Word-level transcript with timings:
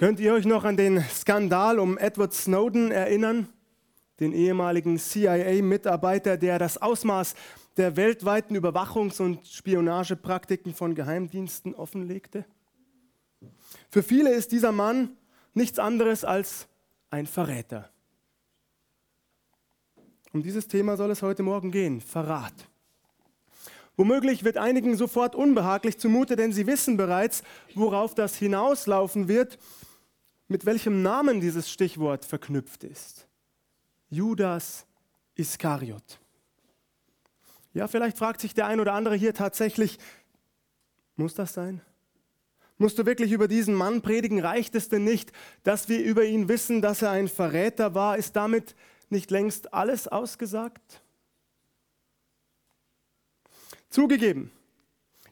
Könnt 0.00 0.18
ihr 0.18 0.32
euch 0.32 0.46
noch 0.46 0.64
an 0.64 0.78
den 0.78 1.04
Skandal 1.10 1.78
um 1.78 1.98
Edward 1.98 2.32
Snowden 2.32 2.90
erinnern? 2.90 3.46
Den 4.18 4.32
ehemaligen 4.32 4.98
CIA-Mitarbeiter, 4.98 6.38
der 6.38 6.58
das 6.58 6.80
Ausmaß 6.80 7.34
der 7.76 7.96
weltweiten 7.96 8.56
Überwachungs- 8.56 9.20
und 9.20 9.46
Spionagepraktiken 9.46 10.72
von 10.72 10.94
Geheimdiensten 10.94 11.74
offenlegte? 11.74 12.46
Für 13.90 14.02
viele 14.02 14.32
ist 14.32 14.52
dieser 14.52 14.72
Mann 14.72 15.18
nichts 15.52 15.78
anderes 15.78 16.24
als 16.24 16.66
ein 17.10 17.26
Verräter. 17.26 17.90
Um 20.32 20.42
dieses 20.42 20.66
Thema 20.66 20.96
soll 20.96 21.10
es 21.10 21.20
heute 21.20 21.42
Morgen 21.42 21.70
gehen, 21.70 22.00
Verrat. 22.00 22.54
Womöglich 23.98 24.44
wird 24.44 24.56
einigen 24.56 24.96
sofort 24.96 25.34
unbehaglich 25.34 25.98
zumute, 25.98 26.36
denn 26.36 26.54
sie 26.54 26.66
wissen 26.66 26.96
bereits, 26.96 27.42
worauf 27.74 28.14
das 28.14 28.34
hinauslaufen 28.34 29.28
wird, 29.28 29.58
mit 30.50 30.66
welchem 30.66 31.00
Namen 31.00 31.40
dieses 31.40 31.70
Stichwort 31.70 32.24
verknüpft 32.24 32.82
ist. 32.82 33.28
Judas 34.08 34.84
Iskariot. 35.36 36.18
Ja, 37.72 37.86
vielleicht 37.86 38.18
fragt 38.18 38.40
sich 38.40 38.52
der 38.52 38.66
ein 38.66 38.80
oder 38.80 38.94
andere 38.94 39.14
hier 39.14 39.32
tatsächlich, 39.32 39.98
muss 41.14 41.34
das 41.34 41.54
sein? 41.54 41.80
Musst 42.78 42.98
du 42.98 43.06
wirklich 43.06 43.30
über 43.30 43.46
diesen 43.46 43.74
Mann 43.74 44.02
predigen? 44.02 44.40
Reicht 44.40 44.74
es 44.74 44.88
denn 44.88 45.04
nicht, 45.04 45.30
dass 45.62 45.88
wir 45.88 46.02
über 46.02 46.24
ihn 46.24 46.48
wissen, 46.48 46.82
dass 46.82 47.02
er 47.02 47.10
ein 47.10 47.28
Verräter 47.28 47.94
war? 47.94 48.18
Ist 48.18 48.34
damit 48.34 48.74
nicht 49.08 49.30
längst 49.30 49.72
alles 49.72 50.08
ausgesagt? 50.08 51.00
Zugegeben, 53.88 54.50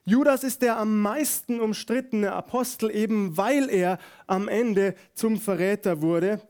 Judas 0.09 0.43
ist 0.43 0.63
der 0.63 0.79
am 0.79 1.03
meisten 1.03 1.61
umstrittene 1.61 2.33
Apostel, 2.33 2.91
eben 2.91 3.37
weil 3.37 3.69
er 3.69 3.99
am 4.27 4.49
Ende 4.49 4.95
zum 5.13 5.39
Verräter 5.39 6.01
wurde. 6.01 6.41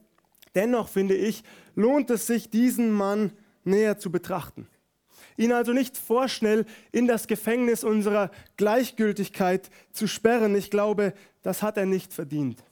Dennoch 0.55 0.89
finde 0.89 1.17
ich, 1.17 1.43
lohnt 1.75 2.09
es 2.11 2.29
sich, 2.29 2.51
diesen 2.51 2.93
Mann 2.93 3.33
näher 3.65 3.99
zu 3.99 4.13
betrachten. 4.13 4.69
Ihn 5.37 5.51
also 5.51 5.73
nicht 5.73 5.97
vorschnell 5.97 6.67
in 6.93 7.09
das 7.09 7.27
Gefängnis 7.27 7.83
unserer 7.83 8.31
Gleichgültigkeit 8.57 9.71
zu 9.91 10.07
sperren. 10.07 10.55
Ich 10.55 10.71
glaube, 10.71 11.13
das 11.43 11.61
hat 11.61 11.79
er 11.79 11.87
nicht 11.87 12.13
verdient. 12.13 12.63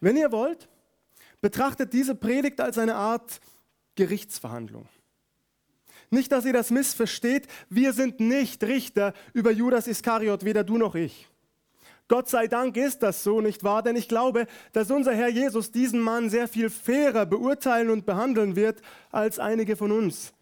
Wenn 0.00 0.16
ihr 0.16 0.32
wollt, 0.32 0.68
betrachtet 1.42 1.92
diese 1.92 2.14
Predigt 2.14 2.62
als 2.62 2.78
eine 2.78 2.94
Art 2.94 3.40
Gerichtsverhandlung. 3.94 4.88
Nicht, 6.10 6.32
dass 6.32 6.44
ihr 6.44 6.52
das 6.52 6.70
missversteht. 6.70 7.46
Wir 7.68 7.92
sind 7.92 8.20
nicht 8.20 8.62
Richter 8.64 9.12
über 9.32 9.50
Judas 9.50 9.86
Iskariot, 9.86 10.44
weder 10.44 10.64
du 10.64 10.78
noch 10.78 10.94
ich. 10.94 11.28
Gott 12.08 12.28
sei 12.28 12.46
Dank 12.46 12.76
ist 12.76 13.02
das 13.02 13.24
so, 13.24 13.40
nicht 13.40 13.64
wahr? 13.64 13.82
Denn 13.82 13.96
ich 13.96 14.08
glaube, 14.08 14.46
dass 14.72 14.90
unser 14.90 15.14
Herr 15.14 15.28
Jesus 15.28 15.72
diesen 15.72 16.00
Mann 16.00 16.30
sehr 16.30 16.46
viel 16.46 16.70
fairer 16.70 17.26
beurteilen 17.26 17.90
und 17.90 18.06
behandeln 18.06 18.54
wird, 18.54 18.80
als 19.10 19.38
einige 19.38 19.76
von 19.76 19.90
uns 19.90 20.32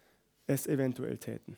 es 0.45 0.67
eventuell 0.67 1.17
täten. 1.17 1.57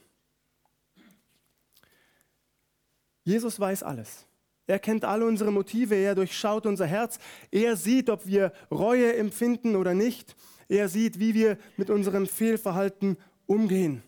Jesus 3.25 3.59
weiß 3.59 3.83
alles. 3.83 4.25
Er 4.67 4.79
kennt 4.79 5.03
alle 5.03 5.25
unsere 5.25 5.51
Motive, 5.51 5.95
er 5.95 6.15
durchschaut 6.15 6.65
unser 6.65 6.85
Herz, 6.85 7.19
er 7.51 7.75
sieht, 7.75 8.09
ob 8.09 8.25
wir 8.25 8.53
Reue 8.71 9.15
empfinden 9.15 9.75
oder 9.75 9.93
nicht. 9.93 10.35
Er 10.69 10.89
sieht, 10.89 11.19
wie 11.19 11.33
wir 11.33 11.57
mit 11.77 11.89
unserem 11.89 12.27
Fehlverhalten 12.27 13.17
umgehen, 13.47 14.03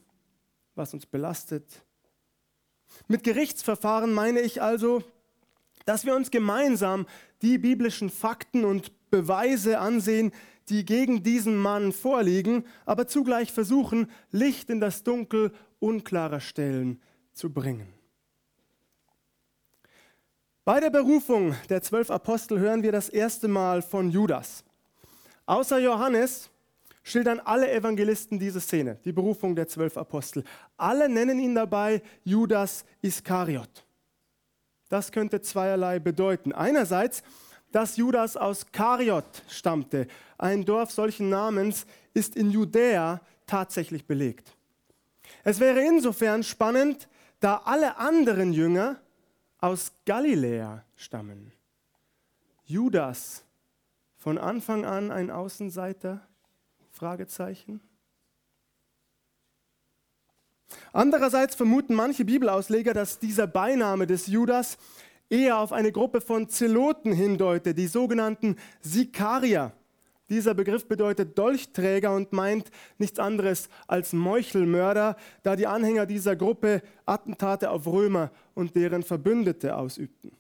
was 0.75 0.93
uns 0.93 1.05
belastet. 1.05 1.65
Mit 3.07 3.23
Gerichtsverfahren 3.23 4.13
meine 4.13 4.41
ich 4.41 4.61
also, 4.61 5.03
dass 5.85 6.05
wir 6.05 6.15
uns 6.15 6.29
gemeinsam 6.29 7.07
die 7.41 7.57
biblischen 7.57 8.09
Fakten 8.09 8.65
und 8.65 8.91
Beweise 9.09 9.79
ansehen, 9.79 10.31
die 10.69 10.85
gegen 10.85 11.23
diesen 11.23 11.57
Mann 11.57 11.91
vorliegen, 11.91 12.65
aber 12.85 13.07
zugleich 13.07 13.51
versuchen, 13.51 14.11
Licht 14.31 14.69
in 14.69 14.79
das 14.79 15.03
Dunkel 15.03 15.51
unklarer 15.79 16.39
Stellen 16.39 17.01
zu 17.33 17.51
bringen. 17.51 17.91
Bei 20.63 20.79
der 20.79 20.91
Berufung 20.91 21.55
der 21.69 21.81
zwölf 21.81 22.11
Apostel 22.11 22.59
hören 22.59 22.83
wir 22.83 22.91
das 22.91 23.09
erste 23.09 23.47
Mal 23.47 23.81
von 23.81 24.11
Judas. 24.11 24.63
Außer 25.47 25.79
Johannes 25.79 26.51
schildern 27.03 27.39
alle 27.39 27.71
Evangelisten 27.71 28.39
diese 28.39 28.59
Szene, 28.59 28.99
die 29.05 29.11
Berufung 29.11 29.55
der 29.55 29.67
zwölf 29.67 29.97
Apostel. 29.97 30.43
Alle 30.77 31.09
nennen 31.09 31.39
ihn 31.39 31.55
dabei 31.55 32.01
Judas 32.23 32.85
Iskariot. 33.01 33.85
Das 34.89 35.11
könnte 35.11 35.41
zweierlei 35.41 35.99
bedeuten. 35.99 36.51
Einerseits, 36.51 37.23
dass 37.71 37.97
Judas 37.97 38.35
aus 38.35 38.71
Kariot 38.71 39.43
stammte. 39.47 40.07
Ein 40.37 40.65
Dorf 40.65 40.91
solchen 40.91 41.29
Namens 41.29 41.85
ist 42.13 42.35
in 42.35 42.49
Judäa 42.49 43.21
tatsächlich 43.45 44.05
belegt. 44.05 44.55
Es 45.43 45.59
wäre 45.59 45.81
insofern 45.81 46.43
spannend, 46.43 47.07
da 47.39 47.61
alle 47.65 47.97
anderen 47.97 48.51
Jünger 48.51 48.99
aus 49.59 49.93
Galiläa 50.05 50.83
stammen. 50.95 51.53
Judas, 52.65 53.45
von 54.17 54.37
Anfang 54.37 54.85
an 54.85 55.11
ein 55.11 55.31
Außenseiter, 55.31 56.27
Fragezeichen. 56.99 57.79
Andererseits 60.91 61.55
vermuten 61.55 61.93
manche 61.93 62.25
Bibelausleger, 62.25 62.93
dass 62.93 63.19
dieser 63.19 63.47
Beiname 63.47 64.05
des 64.05 64.27
Judas 64.27 64.77
eher 65.29 65.59
auf 65.59 65.71
eine 65.71 65.93
Gruppe 65.93 66.19
von 66.19 66.49
Zeloten 66.49 67.13
hindeutet, 67.13 67.77
die 67.77 67.87
sogenannten 67.87 68.57
Sikarier. 68.81 69.71
Dieser 70.27 70.53
Begriff 70.53 70.89
bedeutet 70.89 71.37
Dolchträger 71.37 72.13
und 72.13 72.33
meint 72.33 72.69
nichts 72.97 73.17
anderes 73.17 73.69
als 73.87 74.11
Meuchelmörder, 74.11 75.15
da 75.41 75.55
die 75.55 75.67
Anhänger 75.67 76.05
dieser 76.05 76.35
Gruppe 76.35 76.81
Attentate 77.05 77.71
auf 77.71 77.87
Römer 77.87 78.29
und 78.55 78.75
deren 78.75 79.03
Verbündete 79.03 79.77
ausübten. 79.77 80.31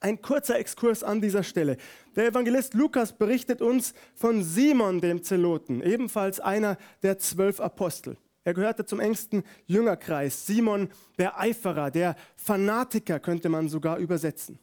Ein 0.00 0.22
kurzer 0.22 0.58
Exkurs 0.58 1.02
an 1.02 1.20
dieser 1.20 1.42
Stelle. 1.42 1.76
Der 2.14 2.28
Evangelist 2.28 2.74
Lukas 2.74 3.12
berichtet 3.12 3.60
uns 3.60 3.94
von 4.14 4.44
Simon 4.44 5.00
dem 5.00 5.22
Zeloten, 5.22 5.82
ebenfalls 5.82 6.38
einer 6.38 6.78
der 7.02 7.18
zwölf 7.18 7.58
Apostel. 7.60 8.16
Er 8.44 8.54
gehörte 8.54 8.84
zum 8.84 9.00
engsten 9.00 9.42
Jüngerkreis. 9.66 10.46
Simon 10.46 10.88
der 11.18 11.38
Eiferer, 11.38 11.90
der 11.90 12.14
Fanatiker 12.36 13.18
könnte 13.18 13.48
man 13.48 13.68
sogar 13.68 13.98
übersetzen. 13.98 14.58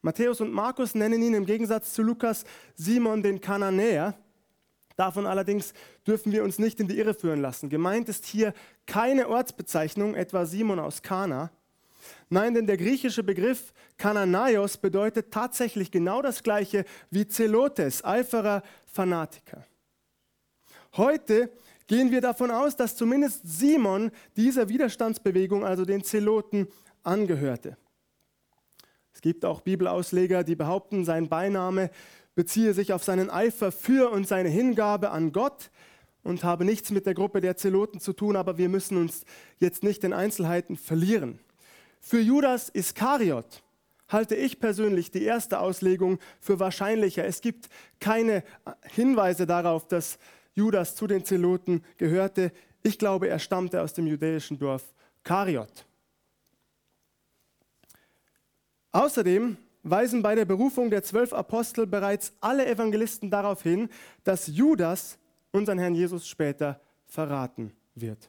Matthäus 0.00 0.40
und 0.40 0.52
Markus 0.52 0.94
nennen 0.94 1.22
ihn 1.22 1.34
im 1.34 1.46
Gegensatz 1.46 1.92
zu 1.92 2.02
Lukas 2.02 2.44
Simon 2.74 3.22
den 3.22 3.40
Kananäer. 3.40 4.18
Davon 4.96 5.26
allerdings 5.26 5.74
dürfen 6.06 6.32
wir 6.32 6.42
uns 6.42 6.58
nicht 6.58 6.80
in 6.80 6.88
die 6.88 6.98
Irre 6.98 7.14
führen 7.14 7.40
lassen. 7.40 7.68
Gemeint 7.68 8.08
ist 8.08 8.24
hier 8.26 8.52
keine 8.86 9.28
Ortsbezeichnung, 9.28 10.14
etwa 10.14 10.44
Simon 10.44 10.80
aus 10.80 11.02
Kana, 11.02 11.50
Nein, 12.28 12.54
denn 12.54 12.66
der 12.66 12.76
griechische 12.76 13.22
Begriff 13.22 13.72
Kananaios 13.98 14.76
bedeutet 14.76 15.30
tatsächlich 15.30 15.90
genau 15.90 16.22
das 16.22 16.42
gleiche 16.42 16.84
wie 17.10 17.26
Zelotes, 17.26 18.04
Eiferer, 18.04 18.62
Fanatiker. 18.86 19.64
Heute 20.96 21.50
gehen 21.86 22.10
wir 22.10 22.20
davon 22.20 22.50
aus, 22.50 22.76
dass 22.76 22.96
zumindest 22.96 23.40
Simon 23.44 24.10
dieser 24.36 24.68
Widerstandsbewegung, 24.68 25.64
also 25.64 25.84
den 25.84 26.04
Zeloten, 26.04 26.68
angehörte. 27.02 27.76
Es 29.14 29.20
gibt 29.20 29.44
auch 29.44 29.60
Bibelausleger, 29.60 30.44
die 30.44 30.56
behaupten, 30.56 31.04
sein 31.04 31.28
Beiname 31.28 31.90
beziehe 32.34 32.72
sich 32.74 32.92
auf 32.92 33.04
seinen 33.04 33.30
Eifer 33.30 33.72
für 33.72 34.10
und 34.10 34.26
seine 34.26 34.48
Hingabe 34.48 35.10
an 35.10 35.32
Gott 35.32 35.70
und 36.22 36.44
habe 36.44 36.64
nichts 36.64 36.90
mit 36.90 37.06
der 37.06 37.14
Gruppe 37.14 37.40
der 37.40 37.56
Zeloten 37.56 38.00
zu 38.00 38.12
tun, 38.12 38.36
aber 38.36 38.58
wir 38.58 38.68
müssen 38.68 38.96
uns 38.96 39.24
jetzt 39.58 39.82
nicht 39.82 40.04
in 40.04 40.12
Einzelheiten 40.12 40.76
verlieren. 40.76 41.40
Für 42.04 42.20
Judas 42.20 42.68
Iskariot 42.68 43.62
halte 44.08 44.34
ich 44.34 44.58
persönlich 44.58 45.10
die 45.12 45.22
erste 45.22 45.60
Auslegung 45.60 46.18
für 46.40 46.58
wahrscheinlicher. 46.58 47.24
Es 47.24 47.40
gibt 47.40 47.68
keine 48.00 48.42
Hinweise 48.82 49.46
darauf, 49.46 49.86
dass 49.86 50.18
Judas 50.52 50.96
zu 50.96 51.06
den 51.06 51.24
Zeloten 51.24 51.82
gehörte. 51.96 52.52
Ich 52.82 52.98
glaube, 52.98 53.28
er 53.28 53.38
stammte 53.38 53.80
aus 53.80 53.94
dem 53.94 54.06
jüdischen 54.06 54.58
Dorf 54.58 54.92
Kariot. 55.22 55.86
Außerdem 58.90 59.56
weisen 59.84 60.22
bei 60.22 60.34
der 60.34 60.44
Berufung 60.44 60.90
der 60.90 61.04
zwölf 61.04 61.32
Apostel 61.32 61.86
bereits 61.86 62.32
alle 62.40 62.66
Evangelisten 62.66 63.30
darauf 63.30 63.62
hin, 63.62 63.88
dass 64.24 64.48
Judas 64.48 65.18
unseren 65.52 65.78
Herrn 65.78 65.94
Jesus 65.94 66.28
später 66.28 66.80
verraten 67.06 67.72
wird. 67.94 68.28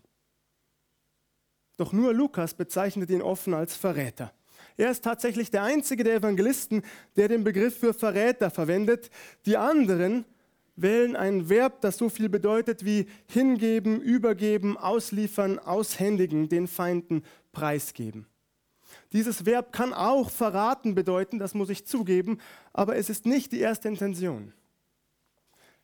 Doch 1.84 1.92
nur 1.92 2.14
Lukas 2.14 2.54
bezeichnet 2.54 3.10
ihn 3.10 3.22
offen 3.22 3.54
als 3.54 3.76
Verräter. 3.76 4.32
Er 4.78 4.90
ist 4.90 5.04
tatsächlich 5.04 5.52
der 5.52 5.64
einzige 5.64 6.06
der 6.06 6.16
Evangelisten, 6.16 6.82
der 7.18 7.28
den 7.28 7.44
Begriff 7.44 7.78
für 7.78 7.94
Verräter 7.94 8.50
verwendet. 8.50 9.10
Die 9.46 9.58
anderen 9.58 10.24
wählen 10.78 11.18
ein 11.18 11.50
Verb, 11.50 11.82
das 11.82 11.98
so 11.98 12.08
viel 12.08 12.30
bedeutet 12.30 12.86
wie 12.86 13.08
hingeben, 13.28 14.00
übergeben, 14.00 14.78
ausliefern, 14.78 15.60
aushändigen, 15.60 16.48
den 16.48 16.70
Feinden 16.70 17.22
preisgeben. 17.52 18.28
Dieses 19.12 19.46
Verb 19.46 19.74
kann 19.74 19.92
auch 19.92 20.30
verraten 20.30 20.96
bedeuten, 20.96 21.38
das 21.38 21.54
muss 21.54 21.70
ich 21.70 21.86
zugeben, 21.86 22.38
aber 22.72 22.96
es 22.96 23.10
ist 23.10 23.26
nicht 23.26 23.52
die 23.52 23.60
erste 23.60 23.90
Intention. 23.90 24.54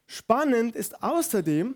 Spannend 0.08 0.78
ist 0.78 1.04
außerdem, 1.04 1.76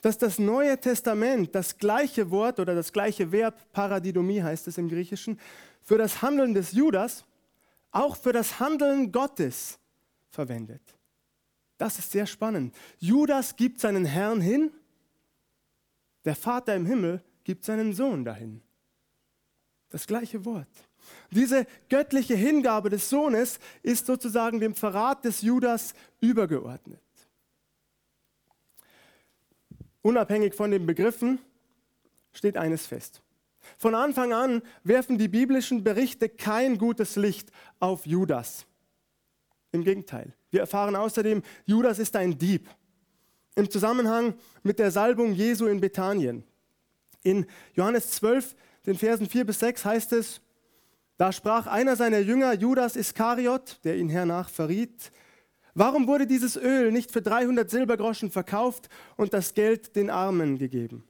dass 0.00 0.18
das 0.18 0.38
Neue 0.38 0.78
Testament 0.78 1.54
das 1.54 1.76
gleiche 1.76 2.30
Wort 2.30 2.60
oder 2.60 2.74
das 2.74 2.92
gleiche 2.92 3.32
Verb, 3.32 3.72
Paradidomie 3.72 4.42
heißt 4.42 4.68
es 4.68 4.78
im 4.78 4.88
Griechischen, 4.88 5.40
für 5.82 5.98
das 5.98 6.22
Handeln 6.22 6.54
des 6.54 6.72
Judas 6.72 7.24
auch 7.90 8.16
für 8.16 8.32
das 8.32 8.60
Handeln 8.60 9.10
Gottes 9.10 9.78
verwendet. 10.28 10.82
Das 11.78 11.98
ist 11.98 12.10
sehr 12.10 12.26
spannend. 12.26 12.74
Judas 12.98 13.56
gibt 13.56 13.80
seinen 13.80 14.04
Herrn 14.04 14.40
hin, 14.40 14.70
der 16.24 16.34
Vater 16.36 16.74
im 16.74 16.84
Himmel 16.86 17.22
gibt 17.44 17.64
seinen 17.64 17.92
Sohn 17.92 18.24
dahin. 18.24 18.60
Das 19.88 20.06
gleiche 20.06 20.44
Wort. 20.44 20.68
Diese 21.30 21.66
göttliche 21.88 22.34
Hingabe 22.34 22.90
des 22.90 23.08
Sohnes 23.08 23.58
ist 23.82 24.06
sozusagen 24.06 24.60
dem 24.60 24.74
Verrat 24.74 25.24
des 25.24 25.40
Judas 25.40 25.94
übergeordnet. 26.20 27.00
Unabhängig 30.02 30.54
von 30.54 30.70
den 30.70 30.86
Begriffen 30.86 31.38
steht 32.32 32.56
eines 32.56 32.86
fest. 32.86 33.22
Von 33.76 33.94
Anfang 33.94 34.32
an 34.32 34.62
werfen 34.84 35.18
die 35.18 35.28
biblischen 35.28 35.84
Berichte 35.84 36.28
kein 36.28 36.78
gutes 36.78 37.16
Licht 37.16 37.50
auf 37.80 38.06
Judas. 38.06 38.66
Im 39.72 39.84
Gegenteil. 39.84 40.32
Wir 40.50 40.60
erfahren 40.60 40.96
außerdem, 40.96 41.42
Judas 41.66 41.98
ist 41.98 42.16
ein 42.16 42.38
Dieb. 42.38 42.68
Im 43.54 43.70
Zusammenhang 43.70 44.34
mit 44.62 44.78
der 44.78 44.90
Salbung 44.90 45.32
Jesu 45.32 45.66
in 45.66 45.80
Bethanien. 45.80 46.44
In 47.22 47.46
Johannes 47.74 48.12
12, 48.12 48.56
den 48.86 48.96
Versen 48.96 49.28
4 49.28 49.44
bis 49.44 49.58
6 49.58 49.84
heißt 49.84 50.12
es, 50.12 50.40
da 51.16 51.32
sprach 51.32 51.66
einer 51.66 51.96
seiner 51.96 52.20
Jünger, 52.20 52.54
Judas 52.54 52.94
Iskariot, 52.94 53.80
der 53.82 53.96
ihn 53.96 54.08
hernach 54.08 54.48
verriet, 54.48 55.10
warum 55.78 56.06
wurde 56.06 56.26
dieses 56.26 56.56
Öl 56.56 56.92
nicht 56.92 57.10
für 57.10 57.22
300 57.22 57.70
Silbergroschen 57.70 58.30
verkauft 58.30 58.88
und 59.16 59.32
das 59.32 59.54
Geld 59.54 59.96
den 59.96 60.10
Armen 60.10 60.58
gegeben? 60.58 61.04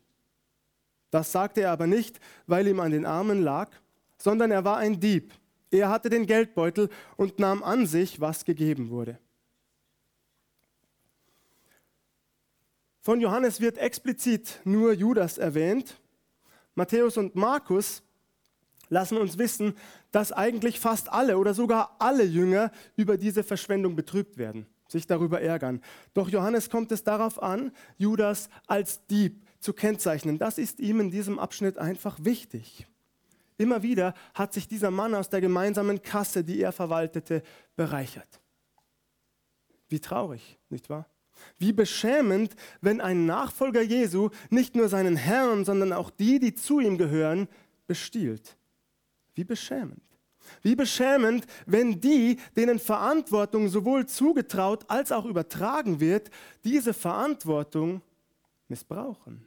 Das 1.10 1.32
sagte 1.32 1.62
er 1.62 1.72
aber 1.72 1.86
nicht, 1.86 2.20
weil 2.46 2.66
ihm 2.66 2.80
an 2.80 2.92
den 2.92 3.06
Armen 3.06 3.42
lag, 3.42 3.70
sondern 4.18 4.50
er 4.50 4.64
war 4.64 4.76
ein 4.76 5.00
Dieb. 5.00 5.32
Er 5.70 5.88
hatte 5.88 6.10
den 6.10 6.26
Geldbeutel 6.26 6.88
und 7.16 7.38
nahm 7.38 7.62
an 7.62 7.86
sich, 7.86 8.20
was 8.20 8.44
gegeben 8.44 8.90
wurde. 8.90 9.18
Von 13.00 13.20
Johannes 13.20 13.60
wird 13.60 13.78
explizit 13.78 14.60
nur 14.64 14.92
Judas 14.92 15.38
erwähnt. 15.38 15.98
Matthäus 16.74 17.16
und 17.16 17.34
Markus 17.34 18.02
lassen 18.88 19.18
uns 19.18 19.38
wissen, 19.38 19.74
dass 20.10 20.32
eigentlich 20.32 20.80
fast 20.80 21.12
alle 21.12 21.38
oder 21.38 21.54
sogar 21.54 21.96
alle 21.98 22.24
Jünger 22.24 22.70
über 22.96 23.16
diese 23.16 23.42
Verschwendung 23.44 23.96
betrübt 23.96 24.38
werden, 24.38 24.66
sich 24.88 25.06
darüber 25.06 25.40
ärgern. 25.40 25.82
Doch 26.14 26.28
Johannes 26.28 26.70
kommt 26.70 26.92
es 26.92 27.04
darauf 27.04 27.42
an, 27.42 27.72
Judas 27.96 28.48
als 28.66 29.04
Dieb 29.06 29.42
zu 29.60 29.72
kennzeichnen. 29.72 30.38
Das 30.38 30.58
ist 30.58 30.80
ihm 30.80 31.00
in 31.00 31.10
diesem 31.10 31.38
Abschnitt 31.38 31.78
einfach 31.78 32.18
wichtig. 32.22 32.86
Immer 33.56 33.82
wieder 33.82 34.14
hat 34.34 34.52
sich 34.52 34.68
dieser 34.68 34.92
Mann 34.92 35.14
aus 35.14 35.30
der 35.30 35.40
gemeinsamen 35.40 36.00
Kasse, 36.02 36.44
die 36.44 36.60
er 36.60 36.72
verwaltete, 36.72 37.42
bereichert. 37.74 38.40
Wie 39.88 40.00
traurig, 40.00 40.58
nicht 40.68 40.88
wahr? 40.88 41.06
Wie 41.58 41.72
beschämend, 41.72 42.54
wenn 42.80 43.00
ein 43.00 43.26
Nachfolger 43.26 43.82
Jesu 43.82 44.30
nicht 44.50 44.76
nur 44.76 44.88
seinen 44.88 45.16
Herrn, 45.16 45.64
sondern 45.64 45.92
auch 45.92 46.10
die, 46.10 46.38
die 46.38 46.54
zu 46.54 46.80
ihm 46.80 46.98
gehören, 46.98 47.48
bestiehlt. 47.86 48.57
Wie 49.38 49.44
beschämend. 49.44 50.02
Wie 50.62 50.74
beschämend, 50.74 51.46
wenn 51.64 52.00
die, 52.00 52.40
denen 52.56 52.80
Verantwortung 52.80 53.68
sowohl 53.68 54.04
zugetraut 54.06 54.84
als 54.88 55.12
auch 55.12 55.24
übertragen 55.26 56.00
wird, 56.00 56.28
diese 56.64 56.92
Verantwortung 56.92 58.02
missbrauchen. 58.66 59.46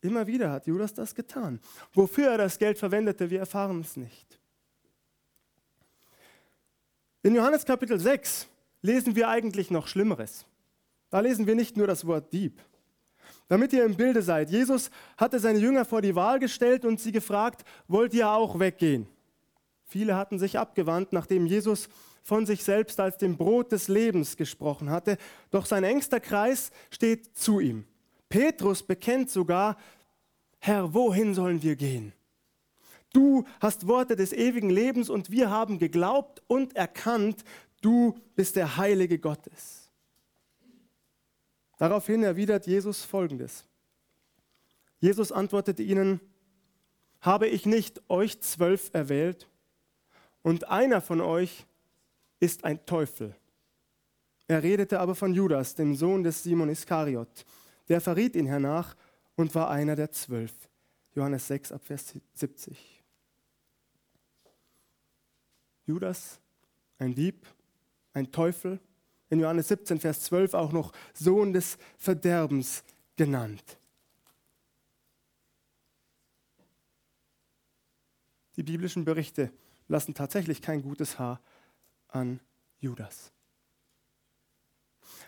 Immer 0.00 0.26
wieder 0.26 0.50
hat 0.50 0.66
Judas 0.66 0.92
das 0.92 1.14
getan. 1.14 1.60
Wofür 1.92 2.32
er 2.32 2.38
das 2.38 2.58
Geld 2.58 2.76
verwendete, 2.76 3.30
wir 3.30 3.38
erfahren 3.38 3.82
es 3.82 3.96
nicht. 3.96 4.40
In 7.22 7.36
Johannes 7.36 7.64
Kapitel 7.64 8.00
6 8.00 8.48
lesen 8.82 9.14
wir 9.14 9.28
eigentlich 9.28 9.70
noch 9.70 9.86
Schlimmeres. 9.86 10.44
Da 11.08 11.20
lesen 11.20 11.46
wir 11.46 11.54
nicht 11.54 11.76
nur 11.76 11.86
das 11.86 12.04
Wort 12.04 12.32
Dieb. 12.32 12.60
Damit 13.50 13.72
ihr 13.72 13.84
im 13.84 13.96
Bilde 13.96 14.22
seid, 14.22 14.48
Jesus 14.48 14.92
hatte 15.16 15.40
seine 15.40 15.58
Jünger 15.58 15.84
vor 15.84 16.02
die 16.02 16.14
Wahl 16.14 16.38
gestellt 16.38 16.84
und 16.84 17.00
sie 17.00 17.10
gefragt, 17.10 17.64
wollt 17.88 18.14
ihr 18.14 18.30
auch 18.30 18.60
weggehen? 18.60 19.08
Viele 19.86 20.14
hatten 20.14 20.38
sich 20.38 20.56
abgewandt, 20.56 21.12
nachdem 21.12 21.46
Jesus 21.46 21.88
von 22.22 22.46
sich 22.46 22.62
selbst 22.62 23.00
als 23.00 23.18
dem 23.18 23.36
Brot 23.36 23.72
des 23.72 23.88
Lebens 23.88 24.36
gesprochen 24.36 24.88
hatte, 24.88 25.18
doch 25.50 25.66
sein 25.66 25.82
engster 25.82 26.20
Kreis 26.20 26.70
steht 26.92 27.36
zu 27.36 27.58
ihm. 27.58 27.86
Petrus 28.28 28.84
bekennt 28.84 29.30
sogar, 29.30 29.76
Herr, 30.60 30.94
wohin 30.94 31.34
sollen 31.34 31.60
wir 31.60 31.74
gehen? 31.74 32.12
Du 33.12 33.44
hast 33.58 33.88
Worte 33.88 34.14
des 34.14 34.32
ewigen 34.32 34.70
Lebens 34.70 35.10
und 35.10 35.32
wir 35.32 35.50
haben 35.50 35.80
geglaubt 35.80 36.40
und 36.46 36.76
erkannt, 36.76 37.42
du 37.80 38.16
bist 38.36 38.54
der 38.54 38.76
Heilige 38.76 39.18
Gottes. 39.18 39.79
Daraufhin 41.80 42.22
erwidert 42.22 42.68
Jesus 42.68 43.02
Folgendes. 43.02 43.64
Jesus 45.00 45.32
antwortete 45.32 45.82
ihnen, 45.82 46.20
habe 47.20 47.48
ich 47.48 47.66
nicht 47.66 48.00
euch 48.08 48.40
zwölf 48.40 48.90
erwählt 48.92 49.48
und 50.42 50.68
einer 50.68 51.00
von 51.00 51.20
euch 51.20 51.66
ist 52.38 52.64
ein 52.64 52.86
Teufel. 52.86 53.34
Er 54.46 54.62
redete 54.62 55.00
aber 55.00 55.16
von 55.16 55.34
Judas, 55.34 55.74
dem 55.74 55.96
Sohn 55.96 56.22
des 56.22 56.44
Simon 56.44 56.68
Iskariot 56.68 57.44
der 57.90 58.00
verriet 58.00 58.36
ihn 58.36 58.46
hernach 58.46 58.94
und 59.34 59.52
war 59.56 59.68
einer 59.68 59.96
der 59.96 60.12
zwölf. 60.12 60.52
Johannes 61.12 61.48
6 61.48 61.72
ab 61.72 61.82
Vers 61.82 62.14
70. 62.34 63.02
Judas, 65.86 66.40
ein 66.98 67.16
Dieb, 67.16 67.44
ein 68.12 68.30
Teufel, 68.30 68.78
in 69.30 69.40
Johannes 69.40 69.68
17, 69.68 70.00
Vers 70.00 70.22
12 70.22 70.54
auch 70.54 70.72
noch 70.72 70.92
Sohn 71.14 71.52
des 71.52 71.78
Verderbens 71.96 72.82
genannt. 73.16 73.78
Die 78.56 78.62
biblischen 78.62 79.04
Berichte 79.04 79.52
lassen 79.88 80.14
tatsächlich 80.14 80.60
kein 80.60 80.82
gutes 80.82 81.18
Haar 81.18 81.40
an 82.08 82.40
Judas. 82.78 83.32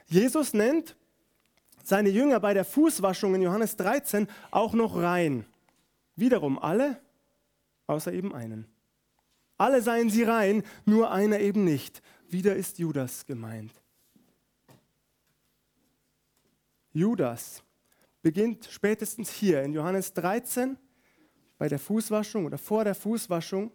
Jesus 0.06 0.52
nennt 0.52 0.96
seine 1.82 2.10
Jünger 2.10 2.40
bei 2.40 2.54
der 2.54 2.64
Fußwaschung 2.64 3.34
in 3.34 3.42
Johannes 3.42 3.76
13 3.76 4.28
auch 4.50 4.74
noch 4.74 4.96
rein. 4.96 5.46
Wiederum 6.16 6.58
alle, 6.58 7.00
außer 7.86 8.12
eben 8.12 8.34
einen. 8.34 8.66
Alle 9.56 9.80
seien 9.80 10.10
sie 10.10 10.24
rein, 10.24 10.62
nur 10.84 11.10
einer 11.10 11.40
eben 11.40 11.64
nicht. 11.64 12.02
Wieder 12.28 12.56
ist 12.56 12.78
Judas 12.78 13.26
gemeint. 13.26 13.81
Judas 16.92 17.62
beginnt 18.22 18.68
spätestens 18.70 19.30
hier 19.30 19.62
in 19.62 19.72
Johannes 19.72 20.12
13 20.12 20.76
bei 21.58 21.68
der 21.68 21.78
Fußwaschung 21.78 22.46
oder 22.46 22.58
vor 22.58 22.84
der 22.84 22.94
Fußwaschung 22.94 23.70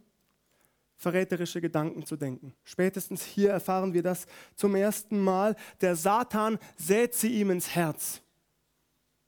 verräterische 0.98 1.62
Gedanken 1.62 2.06
zu 2.06 2.16
denken. 2.16 2.54
Spätestens 2.64 3.24
hier 3.24 3.52
erfahren 3.52 3.94
wir 3.94 4.04
das 4.04 4.26
zum 4.56 4.76
ersten 4.76 5.24
Mal. 5.24 5.56
Der 5.82 5.96
Satan 5.96 6.58
sät 6.76 7.14
sie 7.14 7.40
ihm 7.40 7.52
ins 7.52 7.76
Herz. 7.76 8.22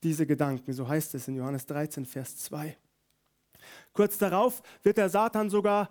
Diese 0.01 0.25
Gedanken, 0.25 0.73
so 0.73 0.87
heißt 0.87 1.13
es 1.15 1.27
in 1.27 1.35
Johannes 1.35 1.65
13, 1.65 2.05
Vers 2.05 2.37
2. 2.37 2.75
Kurz 3.93 4.17
darauf 4.17 4.61
wird 4.81 4.97
der 4.97 5.09
Satan 5.09 5.49
sogar 5.49 5.89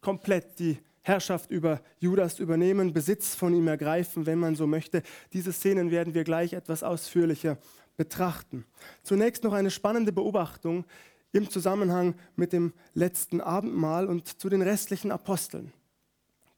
komplett 0.00 0.58
die 0.58 0.78
Herrschaft 1.08 1.50
über 1.50 1.80
Judas 1.98 2.38
übernehmen, 2.38 2.92
Besitz 2.92 3.34
von 3.34 3.54
ihm 3.54 3.66
ergreifen, 3.66 4.26
wenn 4.26 4.38
man 4.38 4.54
so 4.54 4.66
möchte. 4.66 5.02
Diese 5.32 5.52
Szenen 5.52 5.90
werden 5.90 6.14
wir 6.14 6.24
gleich 6.24 6.52
etwas 6.52 6.82
ausführlicher 6.82 7.58
betrachten. 7.96 8.64
Zunächst 9.02 9.42
noch 9.42 9.52
eine 9.52 9.70
spannende 9.70 10.12
Beobachtung 10.12 10.84
im 11.32 11.50
Zusammenhang 11.50 12.14
mit 12.36 12.52
dem 12.52 12.72
letzten 12.94 13.40
Abendmahl 13.40 14.06
und 14.06 14.40
zu 14.40 14.48
den 14.48 14.62
restlichen 14.62 15.10
Aposteln. 15.10 15.72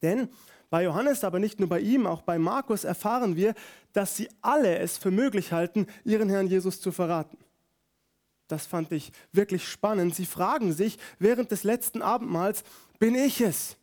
Denn 0.03 0.29
bei 0.69 0.85
Johannes, 0.85 1.25
aber 1.25 1.41
nicht 1.41 1.59
nur 1.59 1.69
bei 1.69 1.81
ihm, 1.81 2.07
auch 2.07 2.23
bei 2.23 2.39
Markus 2.39 2.85
erfahren 2.85 3.35
wir, 3.35 3.55
dass 3.93 4.17
sie 4.17 4.29
alle 4.41 4.79
es 4.79 4.99
für 4.99 5.11
möglich 5.11 5.53
halten, 5.53 5.87
ihren 6.05 6.29
Herrn 6.29 6.47
Jesus 6.47 6.81
zu 6.81 6.93
verraten. 6.93 7.39
Das 8.47 8.67
fand 8.67 8.93
ich 8.93 9.13
wirklich 9.33 9.69
spannend. 9.69 10.15
Sie 10.15 10.27
fragen 10.27 10.73
sich 10.73 10.99
während 11.19 11.51
des 11.51 11.65
letzten 11.65 12.03
Abendmahls, 12.03 12.65
bin 12.99 13.15
ich 13.15 13.41
es? 13.41 13.77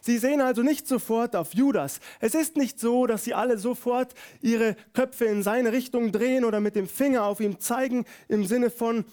Sie 0.00 0.18
sehen 0.18 0.40
also 0.40 0.62
nicht 0.62 0.86
sofort 0.86 1.36
auf 1.36 1.54
Judas. 1.54 2.00
Es 2.20 2.34
ist 2.34 2.56
nicht 2.56 2.78
so, 2.78 3.06
dass 3.06 3.24
sie 3.24 3.34
alle 3.34 3.58
sofort 3.58 4.14
ihre 4.40 4.76
Köpfe 4.92 5.24
in 5.26 5.42
seine 5.42 5.72
Richtung 5.72 6.12
drehen 6.12 6.44
oder 6.44 6.60
mit 6.60 6.76
dem 6.76 6.88
Finger 6.88 7.24
auf 7.24 7.40
ihn 7.40 7.60
zeigen 7.60 8.04
im 8.28 8.44
Sinne 8.44 8.70
von, 8.70 9.04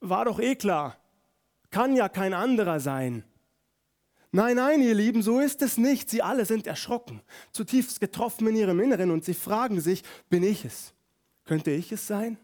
war 0.00 0.24
doch 0.24 0.40
eh 0.40 0.54
klar. 0.54 0.96
Kann 1.70 1.96
ja 1.96 2.08
kein 2.08 2.34
anderer 2.34 2.80
sein. 2.80 3.24
Nein, 4.30 4.56
nein, 4.56 4.82
ihr 4.82 4.94
Lieben, 4.94 5.22
so 5.22 5.40
ist 5.40 5.62
es 5.62 5.78
nicht. 5.78 6.10
Sie 6.10 6.22
alle 6.22 6.44
sind 6.44 6.66
erschrocken, 6.66 7.22
zutiefst 7.52 8.00
getroffen 8.00 8.46
in 8.48 8.56
ihrem 8.56 8.80
Inneren 8.80 9.10
und 9.10 9.24
sie 9.24 9.34
fragen 9.34 9.80
sich, 9.80 10.02
bin 10.28 10.42
ich 10.42 10.64
es? 10.64 10.92
Könnte 11.44 11.70
ich 11.70 11.92
es 11.92 12.06
sein? 12.06 12.36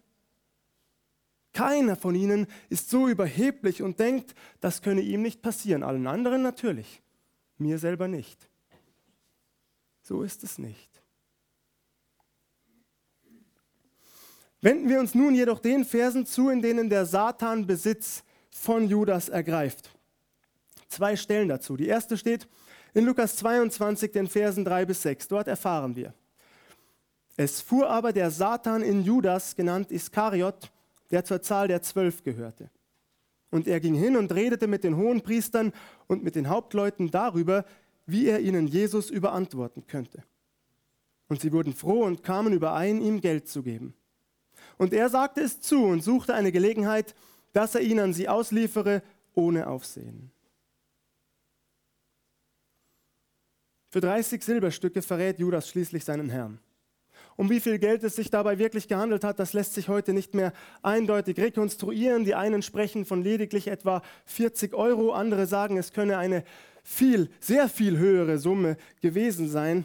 Keiner 1.53 1.95
von 1.95 2.14
ihnen 2.14 2.47
ist 2.69 2.91
so 2.91 3.07
überheblich 3.07 3.83
und 3.83 4.00
denkt, 4.00 4.35
das 4.61 4.83
könne 4.83 5.03
ihm 5.03 5.23
nicht 5.23 5.41
passieren. 5.41 5.85
Allen 5.85 6.07
anderen 6.07 6.43
natürlich, 6.43 7.00
mir 7.59 7.79
selber 7.79 8.09
nicht. 8.09 8.49
So 10.03 10.23
ist 10.23 10.45
es 10.45 10.59
nicht. 10.59 10.91
Wenden 14.61 14.89
wir 14.89 14.99
uns 14.99 15.15
nun 15.15 15.35
jedoch 15.35 15.59
den 15.59 15.85
Versen 15.85 16.25
zu, 16.25 16.49
in 16.49 16.63
denen 16.63 16.89
der 16.89 17.05
Satan 17.05 17.67
Besitz 17.67 18.25
von 18.51 18.89
Judas 18.89 19.29
ergreift. 19.29 19.91
Zwei 20.89 21.17
Stellen 21.17 21.49
dazu. 21.49 21.77
Die 21.77 21.87
erste 21.87 22.17
steht 22.17 22.49
in 22.95 23.05
Lukas 23.05 23.37
22, 23.37 24.13
den 24.13 24.27
Versen 24.27 24.65
3 24.65 24.87
bis 24.87 25.03
6. 25.03 25.29
Dort 25.29 25.49
erfahren 25.49 25.97
wir. 25.97 26.15
Es 27.37 27.61
fuhr 27.61 27.91
aber 27.91 28.13
der 28.13 28.31
Satan 28.31 28.83
in 28.83 29.03
Judas, 29.03 29.57
genannt 29.57 29.91
Iskariot, 29.91 30.71
der 31.11 31.25
zur 31.25 31.43
Zahl 31.43 31.69
der 31.69 31.83
Zwölf 31.83 32.23
gehörte. 32.23 32.71
Und 33.55 33.69
er 33.69 33.79
ging 33.79 33.95
hin 33.95 34.17
und 34.17 34.35
redete 34.35 34.67
mit 34.67 34.83
den 34.83 34.97
Hohenpriestern 34.97 35.73
und 36.09 36.25
mit 36.25 36.35
den 36.35 36.49
Hauptleuten 36.49 37.13
darüber, 37.13 37.65
wie 38.05 38.27
er 38.27 38.41
ihnen 38.41 38.67
Jesus 38.67 39.11
überantworten 39.11 39.87
könnte. 39.87 40.25
Und 41.29 41.41
sie 41.41 41.53
wurden 41.53 41.73
froh 41.73 42.03
und 42.03 42.25
kamen 42.25 42.53
überein, 42.53 43.01
ihm 43.01 43.21
Geld 43.21 43.47
zu 43.47 43.63
geben. 43.63 43.95
Und 44.77 44.93
er 44.93 45.09
sagte 45.09 45.41
es 45.41 45.61
zu 45.61 45.85
und 45.85 46.03
suchte 46.03 46.35
eine 46.35 46.51
Gelegenheit, 46.51 47.15
dass 47.53 47.77
er 47.77 47.83
ihn 47.83 48.01
an 48.01 48.13
sie 48.13 48.29
ausliefere, 48.29 49.05
ohne 49.35 49.69
Aufsehen. 49.69 50.33
Für 53.89 54.01
30 54.01 54.43
Silberstücke 54.43 55.01
verrät 55.01 55.39
Judas 55.39 55.69
schließlich 55.69 56.05
seinen 56.05 56.29
Herrn. 56.29 56.59
Um 57.37 57.50
wie 57.50 57.61
viel 57.61 57.79
Geld 57.79 58.05
es 58.05 58.17
sich 58.17 58.31
dabei 58.31 58.59
wirklich 58.59 58.87
gehandelt 58.87 59.25
hat, 59.25 59.38
das 59.38 59.53
lässt 59.53 59.75
sich 59.75 59.88
heute 59.88 60.12
nicht 60.12 60.35
mehr 60.35 60.53
eindeutig 60.83 61.38
rekonstruieren. 61.38 62.25
Die 62.25 62.35
einen 62.35 62.62
sprechen 62.62 63.05
von 63.05 63.23
lediglich 63.23 63.69
etwa 63.69 64.03
40 64.26 64.75
Euro, 64.75 65.12
andere 65.12 65.47
sagen, 65.47 65.76
es 65.76 65.93
könne 65.93 66.19
eine 66.19 66.45
viel, 66.85 67.31
sehr 67.41 67.69
viel 67.69 67.99
höhere 67.99 68.38
Summe 68.38 68.76
gewesen 69.00 69.49
sein. 69.49 69.85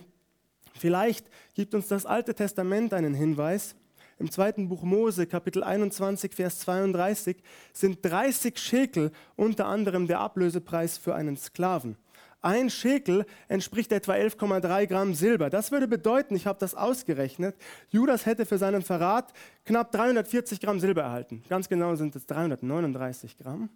Vielleicht 0.78 1.26
gibt 1.56 1.74
uns 1.74 1.88
das 1.88 2.06
Alte 2.06 2.36
Testament 2.36 2.94
einen 2.94 3.14
Hinweis. 3.14 3.76
Im 4.20 4.30
zweiten 4.30 4.68
Buch 4.68 4.84
Mose, 4.84 5.28
Kapitel 5.28 5.64
21, 5.64 6.34
Vers 6.34 6.60
32, 6.60 7.38
sind 7.72 8.00
30 8.04 8.60
Schekel 8.60 9.12
unter 9.38 9.66
anderem 9.66 10.08
der 10.08 10.20
Ablösepreis 10.20 10.98
für 10.98 11.16
einen 11.16 11.38
Sklaven. 11.38 11.96
Ein 12.42 12.70
Schekel 12.70 13.26
entspricht 13.50 13.92
etwa 13.92 14.14
11,3 14.14 14.88
Gramm 14.88 15.14
Silber. 15.14 15.50
Das 15.50 15.72
würde 15.72 15.88
bedeuten, 15.88 16.36
ich 16.36 16.48
habe 16.48 16.58
das 16.60 16.74
ausgerechnet, 16.74 17.56
Judas 17.90 18.26
hätte 18.26 18.46
für 18.46 18.58
seinen 18.58 18.82
Verrat 18.82 19.34
knapp 19.66 19.92
340 19.92 20.62
Gramm 20.62 20.80
Silber 20.80 21.02
erhalten. 21.02 21.44
Ganz 21.50 21.68
genau 21.68 21.96
sind 21.96 22.16
es 22.16 22.26
339 22.28 23.38
Gramm. 23.38 23.70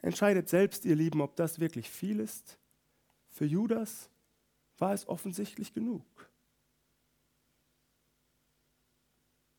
Entscheidet 0.00 0.48
selbst, 0.48 0.84
ihr 0.86 0.96
Lieben, 0.96 1.20
ob 1.20 1.36
das 1.36 1.60
wirklich 1.60 1.90
viel 1.90 2.20
ist. 2.20 2.58
Für 3.28 3.44
Judas 3.44 4.08
war 4.78 4.94
es 4.94 5.06
offensichtlich 5.06 5.74
genug. 5.74 6.04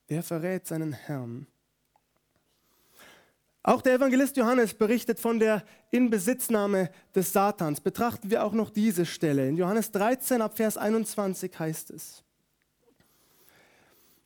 Er 0.07 0.23
verrät 0.23 0.65
seinen 0.65 0.93
Herrn 0.93 1.45
auch 3.69 3.83
der 3.83 3.93
Evangelist 3.93 4.35
Johannes 4.35 4.73
berichtet 4.73 5.19
von 5.19 5.37
der 5.37 5.63
Inbesitznahme 5.91 6.89
des 7.13 7.31
Satans. 7.31 7.79
Betrachten 7.79 8.31
wir 8.31 8.43
auch 8.43 8.53
noch 8.53 8.71
diese 8.71 9.05
Stelle. 9.05 9.47
In 9.47 9.57
Johannes 9.57 9.91
13 9.91 10.41
ab 10.41 10.57
Vers 10.57 10.75
21 10.75 11.59
heißt 11.59 11.91
es. 11.91 12.23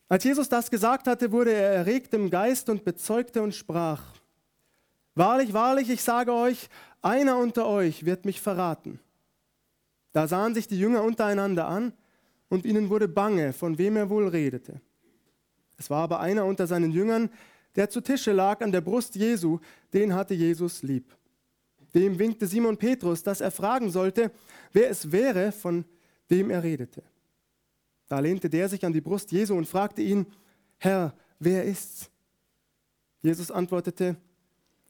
Als 0.07 0.23
Jesus 0.23 0.47
das 0.47 0.71
gesagt 0.71 1.07
hatte, 1.07 1.33
wurde 1.33 1.51
er 1.51 1.73
erregt 1.73 2.13
im 2.13 2.29
Geist 2.29 2.69
und 2.69 2.85
bezeugte 2.85 3.41
und 3.41 3.53
sprach, 3.53 4.01
Wahrlich, 5.15 5.53
wahrlich, 5.53 5.89
ich 5.89 6.01
sage 6.01 6.33
euch, 6.33 6.69
einer 7.01 7.38
unter 7.38 7.67
euch 7.67 8.05
wird 8.05 8.23
mich 8.23 8.39
verraten. 8.39 9.00
Da 10.13 10.27
sahen 10.27 10.55
sich 10.55 10.69
die 10.69 10.79
Jünger 10.79 11.03
untereinander 11.03 11.67
an 11.67 11.91
und 12.47 12.65
ihnen 12.65 12.89
wurde 12.89 13.09
bange, 13.09 13.51
von 13.51 13.77
wem 13.77 13.97
er 13.97 14.09
wohl 14.09 14.29
redete. 14.29 14.79
Es 15.77 15.89
war 15.89 16.03
aber 16.03 16.21
einer 16.21 16.45
unter 16.45 16.65
seinen 16.65 16.91
Jüngern, 16.91 17.29
der 17.75 17.89
zu 17.89 18.01
Tische 18.01 18.31
lag 18.31 18.61
an 18.61 18.71
der 18.71 18.81
Brust 18.81 19.15
Jesu, 19.15 19.59
den 19.93 20.13
hatte 20.13 20.33
Jesus 20.33 20.83
lieb. 20.83 21.15
Dem 21.93 22.17
winkte 22.17 22.47
Simon 22.47 22.77
Petrus, 22.77 23.23
dass 23.23 23.41
er 23.41 23.51
fragen 23.51 23.89
sollte, 23.89 24.31
wer 24.71 24.89
es 24.89 25.11
wäre, 25.11 25.51
von 25.51 25.85
dem 26.29 26.49
er 26.49 26.63
redete. 26.63 27.03
Da 28.07 28.19
lehnte 28.19 28.49
der 28.49 28.69
sich 28.69 28.85
an 28.85 28.93
die 28.93 29.01
Brust 29.01 29.31
Jesu 29.31 29.55
und 29.55 29.67
fragte 29.67 30.01
ihn, 30.01 30.25
Herr, 30.77 31.15
wer 31.39 31.63
ist's? 31.63 32.09
Jesus 33.21 33.51
antwortete, 33.51 34.17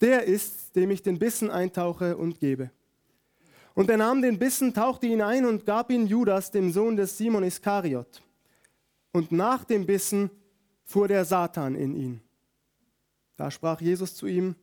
der 0.02 0.24
ist's, 0.24 0.72
dem 0.72 0.92
ich 0.92 1.02
den 1.02 1.20
Bissen 1.20 1.50
eintauche 1.52 2.18
und 2.18 2.40
gebe. 2.40 2.72
Und 3.76 3.90
er 3.90 3.98
nahm 3.98 4.22
den 4.22 4.40
Bissen, 4.40 4.74
tauchte 4.74 5.08
ihn 5.08 5.22
ein 5.22 5.46
und 5.46 5.66
gab 5.66 5.92
ihn 5.92 6.08
Judas, 6.08 6.52
dem 6.52 6.72
Sohn 6.72 6.96
des 6.96 7.18
Simon 7.18 7.44
Iskariot. 7.44 8.22
Und 9.12 9.32
nach 9.32 9.64
dem 9.64 9.86
Bissen 9.86 10.30
fuhr 10.84 11.08
der 11.08 11.26
Satan 11.26 11.76
in 11.76 11.96
ihn. 11.96 12.22
Da 13.36 13.50
sprach 13.52 13.82
Jesus 13.82 14.16
zu 14.16 14.28
ihm, 14.28 14.56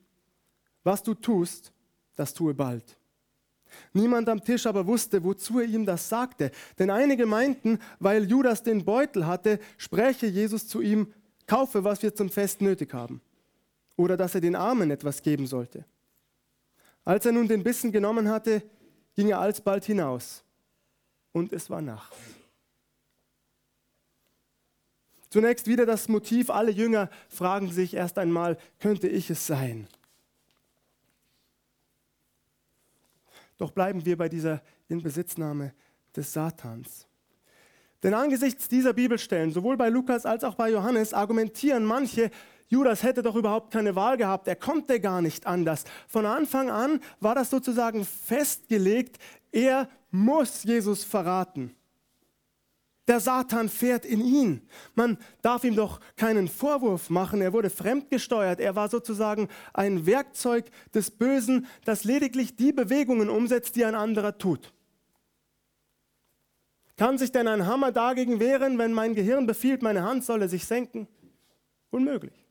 was 0.84 1.02
du 1.02 1.14
tust, 1.14 1.72
das 2.16 2.34
tue 2.34 2.54
bald. 2.54 2.96
Niemand 3.92 4.28
am 4.28 4.42
Tisch 4.42 4.66
aber 4.66 4.86
wusste, 4.86 5.22
wozu 5.22 5.60
er 5.60 5.66
ihm 5.66 5.86
das 5.86 6.08
sagte. 6.08 6.50
Denn 6.78 6.90
einige 6.90 7.26
meinten, 7.26 7.78
weil 7.98 8.24
Judas 8.24 8.62
den 8.62 8.84
Beutel 8.84 9.26
hatte, 9.26 9.58
spräche 9.78 10.26
Jesus 10.26 10.66
zu 10.66 10.80
ihm, 10.80 11.12
kaufe, 11.46 11.84
was 11.84 12.02
wir 12.02 12.14
zum 12.14 12.30
Fest 12.30 12.60
nötig 12.60 12.92
haben. 12.94 13.20
Oder 13.96 14.16
dass 14.16 14.34
er 14.34 14.40
den 14.40 14.56
Armen 14.56 14.90
etwas 14.90 15.22
geben 15.22 15.46
sollte. 15.46 15.84
Als 17.04 17.26
er 17.26 17.32
nun 17.32 17.48
den 17.48 17.62
Bissen 17.62 17.92
genommen 17.92 18.28
hatte, 18.28 18.62
ging 19.14 19.28
er 19.28 19.40
alsbald 19.40 19.84
hinaus. 19.84 20.42
Und 21.32 21.52
es 21.52 21.70
war 21.70 21.80
Nacht. 21.80 22.12
Zunächst 25.30 25.68
wieder 25.68 25.87
das 25.87 26.08
Motiv, 26.08 26.50
alle 26.50 26.72
Jünger 26.72 27.08
fragen 27.28 27.70
sich 27.70 27.94
erst 27.94 28.18
einmal, 28.18 28.58
könnte 28.80 29.08
ich 29.08 29.30
es 29.30 29.46
sein? 29.46 29.87
Doch 33.56 33.70
bleiben 33.70 34.04
wir 34.04 34.16
bei 34.16 34.28
dieser 34.28 34.60
Inbesitznahme 34.88 35.72
des 36.16 36.32
Satans. 36.32 37.06
Denn 38.02 38.14
angesichts 38.14 38.68
dieser 38.68 38.92
Bibelstellen, 38.92 39.52
sowohl 39.52 39.76
bei 39.76 39.88
Lukas 39.88 40.26
als 40.26 40.42
auch 40.42 40.54
bei 40.54 40.70
Johannes, 40.70 41.14
argumentieren 41.14 41.84
manche, 41.84 42.30
Judas 42.66 43.02
hätte 43.02 43.22
doch 43.22 43.37
überhaupt 43.37 43.72
keine 43.72 43.94
Wahl 43.94 44.16
gehabt, 44.16 44.49
er 44.49 44.56
konnte 44.56 45.00
gar 45.00 45.20
nicht 45.20 45.46
anders. 45.46 45.84
Von 46.08 46.25
Anfang 46.25 46.70
an 46.70 47.00
war 47.20 47.34
das 47.34 47.50
sozusagen 47.50 48.04
festgelegt, 48.04 49.18
er 49.52 49.88
muss 50.10 50.64
Jesus 50.64 51.04
verraten. 51.04 51.75
Der 53.11 53.19
Satan 53.19 53.69
fährt 53.69 54.07
in 54.07 54.25
ihn. 54.25 54.69
Man 54.95 55.19
darf 55.43 55.64
ihm 55.64 55.75
doch 55.75 55.99
keinen 56.14 56.47
Vorwurf 56.47 57.11
machen. 57.11 57.40
Er 57.43 57.52
wurde 57.52 57.69
fremdgesteuert. 57.69 58.61
Er 58.61 58.76
war 58.76 58.88
sozusagen 58.88 59.49
ein 59.75 60.07
Werkzeug 60.07 60.71
des 60.95 61.11
Bösen, 61.11 61.67
das 61.85 62.05
lediglich 62.05 62.55
die 62.55 62.73
Bewegungen 62.73 63.29
umsetzt, 63.29 63.75
die 63.75 63.85
ein 63.85 63.97
anderer 63.97 64.38
tut. 64.38 64.73
Kann 66.97 67.19
sich 67.19 67.33
denn 67.33 67.49
ein 67.49 67.67
Hammer 67.67 67.90
dagegen 67.90 68.38
wehren, 68.38 68.79
wenn 68.79 68.93
mein 68.93 69.17
Gehirn 69.17 69.45
befiehlt, 69.45 69.83
meine 69.83 70.05
Hand 70.05 70.25
solle 70.25 70.49
sich 70.49 70.64
senken? 70.64 71.09
Unmöglich. 71.90 72.47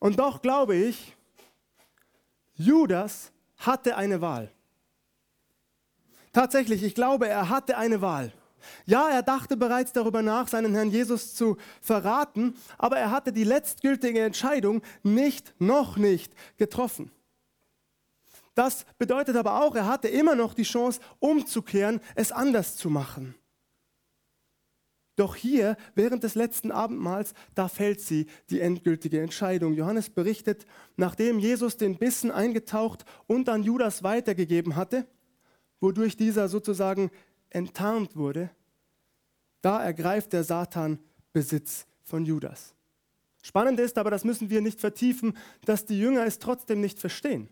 Und 0.00 0.18
doch 0.18 0.42
glaube 0.42 0.74
ich, 0.74 1.16
Judas 2.54 3.30
hatte 3.58 3.96
eine 3.96 4.20
Wahl. 4.20 4.50
Tatsächlich, 6.32 6.82
ich 6.82 6.94
glaube, 6.94 7.28
er 7.28 7.48
hatte 7.48 7.76
eine 7.76 8.00
Wahl. 8.00 8.32
Ja, 8.86 9.08
er 9.08 9.22
dachte 9.22 9.56
bereits 9.56 9.92
darüber 9.92 10.22
nach, 10.22 10.48
seinen 10.48 10.74
Herrn 10.74 10.90
Jesus 10.90 11.34
zu 11.34 11.56
verraten, 11.80 12.54
aber 12.78 12.98
er 12.98 13.10
hatte 13.10 13.32
die 13.32 13.44
letztgültige 13.44 14.20
Entscheidung 14.20 14.82
nicht, 15.02 15.54
noch 15.58 15.96
nicht 15.96 16.32
getroffen. 16.58 17.10
Das 18.54 18.84
bedeutet 18.98 19.36
aber 19.36 19.62
auch, 19.62 19.74
er 19.74 19.86
hatte 19.86 20.08
immer 20.08 20.34
noch 20.34 20.54
die 20.54 20.62
Chance, 20.62 21.00
umzukehren, 21.18 22.00
es 22.14 22.32
anders 22.32 22.76
zu 22.76 22.90
machen. 22.90 23.34
Doch 25.16 25.36
hier, 25.36 25.76
während 25.94 26.22
des 26.22 26.34
letzten 26.34 26.70
Abendmahls, 26.70 27.34
da 27.54 27.68
fällt 27.68 28.00
sie, 28.00 28.26
die 28.48 28.60
endgültige 28.60 29.20
Entscheidung. 29.20 29.74
Johannes 29.74 30.08
berichtet, 30.08 30.66
nachdem 30.96 31.38
Jesus 31.38 31.76
den 31.76 31.98
Bissen 31.98 32.30
eingetaucht 32.30 33.04
und 33.26 33.48
an 33.48 33.62
Judas 33.62 34.02
weitergegeben 34.02 34.74
hatte, 34.74 35.06
wodurch 35.82 36.16
dieser 36.16 36.48
sozusagen 36.48 37.10
enttarnt 37.50 38.16
wurde, 38.16 38.50
da 39.60 39.82
ergreift 39.82 40.32
der 40.32 40.44
Satan 40.44 40.98
Besitz 41.32 41.86
von 42.02 42.24
Judas. 42.24 42.74
Spannend 43.42 43.80
ist 43.80 43.98
aber, 43.98 44.10
das 44.10 44.24
müssen 44.24 44.50
wir 44.50 44.60
nicht 44.60 44.80
vertiefen, 44.80 45.36
dass 45.64 45.84
die 45.84 45.98
Jünger 45.98 46.24
es 46.24 46.38
trotzdem 46.38 46.80
nicht 46.80 47.00
verstehen. 47.00 47.48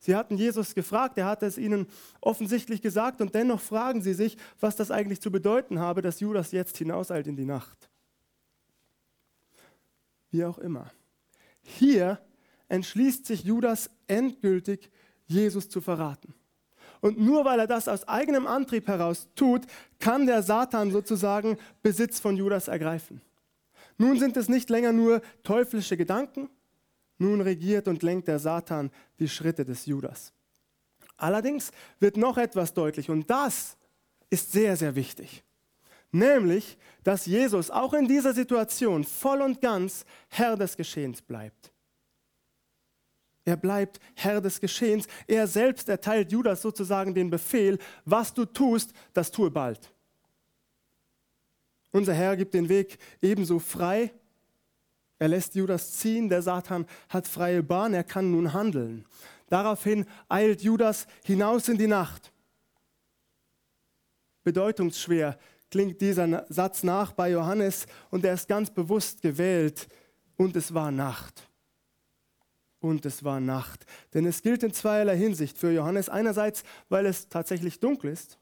Sie 0.00 0.16
hatten 0.16 0.36
Jesus 0.36 0.74
gefragt, 0.74 1.18
er 1.18 1.26
hatte 1.26 1.46
es 1.46 1.58
ihnen 1.58 1.86
offensichtlich 2.20 2.82
gesagt 2.82 3.20
und 3.20 3.34
dennoch 3.34 3.60
fragen 3.60 4.02
sie 4.02 4.14
sich, 4.14 4.36
was 4.58 4.74
das 4.74 4.90
eigentlich 4.90 5.20
zu 5.20 5.30
bedeuten 5.30 5.78
habe, 5.78 6.02
dass 6.02 6.20
Judas 6.20 6.52
jetzt 6.52 6.78
hinauseilt 6.78 7.26
in 7.26 7.36
die 7.36 7.44
Nacht. 7.44 7.90
Wie 10.30 10.44
auch 10.44 10.58
immer. 10.58 10.90
Hier 11.62 12.18
entschließt 12.68 13.26
sich 13.26 13.44
Judas 13.44 13.90
endgültig, 14.06 14.90
Jesus 15.26 15.68
zu 15.68 15.80
verraten. 15.80 16.34
Und 17.00 17.18
nur 17.18 17.44
weil 17.44 17.58
er 17.60 17.66
das 17.66 17.88
aus 17.88 18.06
eigenem 18.06 18.46
Antrieb 18.46 18.86
heraus 18.86 19.28
tut, 19.34 19.62
kann 19.98 20.26
der 20.26 20.42
Satan 20.42 20.90
sozusagen 20.90 21.56
Besitz 21.82 22.20
von 22.20 22.36
Judas 22.36 22.68
ergreifen. 22.68 23.22
Nun 23.96 24.18
sind 24.18 24.36
es 24.36 24.48
nicht 24.48 24.70
länger 24.70 24.92
nur 24.92 25.22
teuflische 25.42 25.96
Gedanken, 25.96 26.48
nun 27.18 27.40
regiert 27.40 27.88
und 27.88 28.02
lenkt 28.02 28.28
der 28.28 28.38
Satan 28.38 28.90
die 29.18 29.28
Schritte 29.28 29.64
des 29.64 29.86
Judas. 29.86 30.32
Allerdings 31.16 31.70
wird 31.98 32.16
noch 32.16 32.38
etwas 32.38 32.72
deutlich 32.72 33.10
und 33.10 33.28
das 33.28 33.76
ist 34.30 34.52
sehr, 34.52 34.76
sehr 34.76 34.94
wichtig. 34.94 35.44
Nämlich, 36.12 36.78
dass 37.04 37.26
Jesus 37.26 37.70
auch 37.70 37.92
in 37.92 38.08
dieser 38.08 38.32
Situation 38.32 39.04
voll 39.04 39.42
und 39.42 39.60
ganz 39.60 40.04
Herr 40.28 40.56
des 40.56 40.76
Geschehens 40.76 41.22
bleibt. 41.22 41.69
Er 43.44 43.56
bleibt 43.56 44.00
Herr 44.14 44.40
des 44.40 44.60
Geschehens. 44.60 45.06
Er 45.26 45.46
selbst 45.46 45.88
erteilt 45.88 46.30
Judas 46.32 46.62
sozusagen 46.62 47.14
den 47.14 47.30
Befehl, 47.30 47.78
was 48.04 48.34
du 48.34 48.44
tust, 48.44 48.92
das 49.12 49.30
tue 49.30 49.50
bald. 49.50 49.92
Unser 51.90 52.14
Herr 52.14 52.36
gibt 52.36 52.54
den 52.54 52.68
Weg 52.68 52.98
ebenso 53.20 53.58
frei. 53.58 54.12
Er 55.18 55.28
lässt 55.28 55.54
Judas 55.54 55.92
ziehen, 55.98 56.28
der 56.28 56.42
Satan 56.42 56.86
hat 57.08 57.26
freie 57.26 57.62
Bahn, 57.62 57.94
er 57.94 58.04
kann 58.04 58.30
nun 58.30 58.52
handeln. 58.52 59.04
Daraufhin 59.48 60.06
eilt 60.28 60.62
Judas 60.62 61.06
hinaus 61.24 61.68
in 61.68 61.76
die 61.76 61.88
Nacht. 61.88 62.32
Bedeutungsschwer 64.44 65.38
klingt 65.70 66.00
dieser 66.00 66.46
Satz 66.48 66.82
nach 66.82 67.12
bei 67.12 67.30
Johannes 67.30 67.86
und 68.10 68.24
er 68.24 68.34
ist 68.34 68.48
ganz 68.48 68.70
bewusst 68.70 69.20
gewählt. 69.20 69.88
Und 70.36 70.56
es 70.56 70.72
war 70.72 70.90
Nacht 70.90 71.49
und 72.80 73.06
es 73.06 73.22
war 73.24 73.40
Nacht. 73.40 73.86
Denn 74.14 74.26
es 74.26 74.42
gilt 74.42 74.62
in 74.62 74.72
zweierlei 74.72 75.16
Hinsicht 75.16 75.56
für 75.58 75.70
Johannes. 75.70 76.08
Einerseits, 76.08 76.64
weil 76.88 77.06
es 77.06 77.28
tatsächlich 77.28 77.78
dunkel 77.78 78.10
ist. 78.10 78.38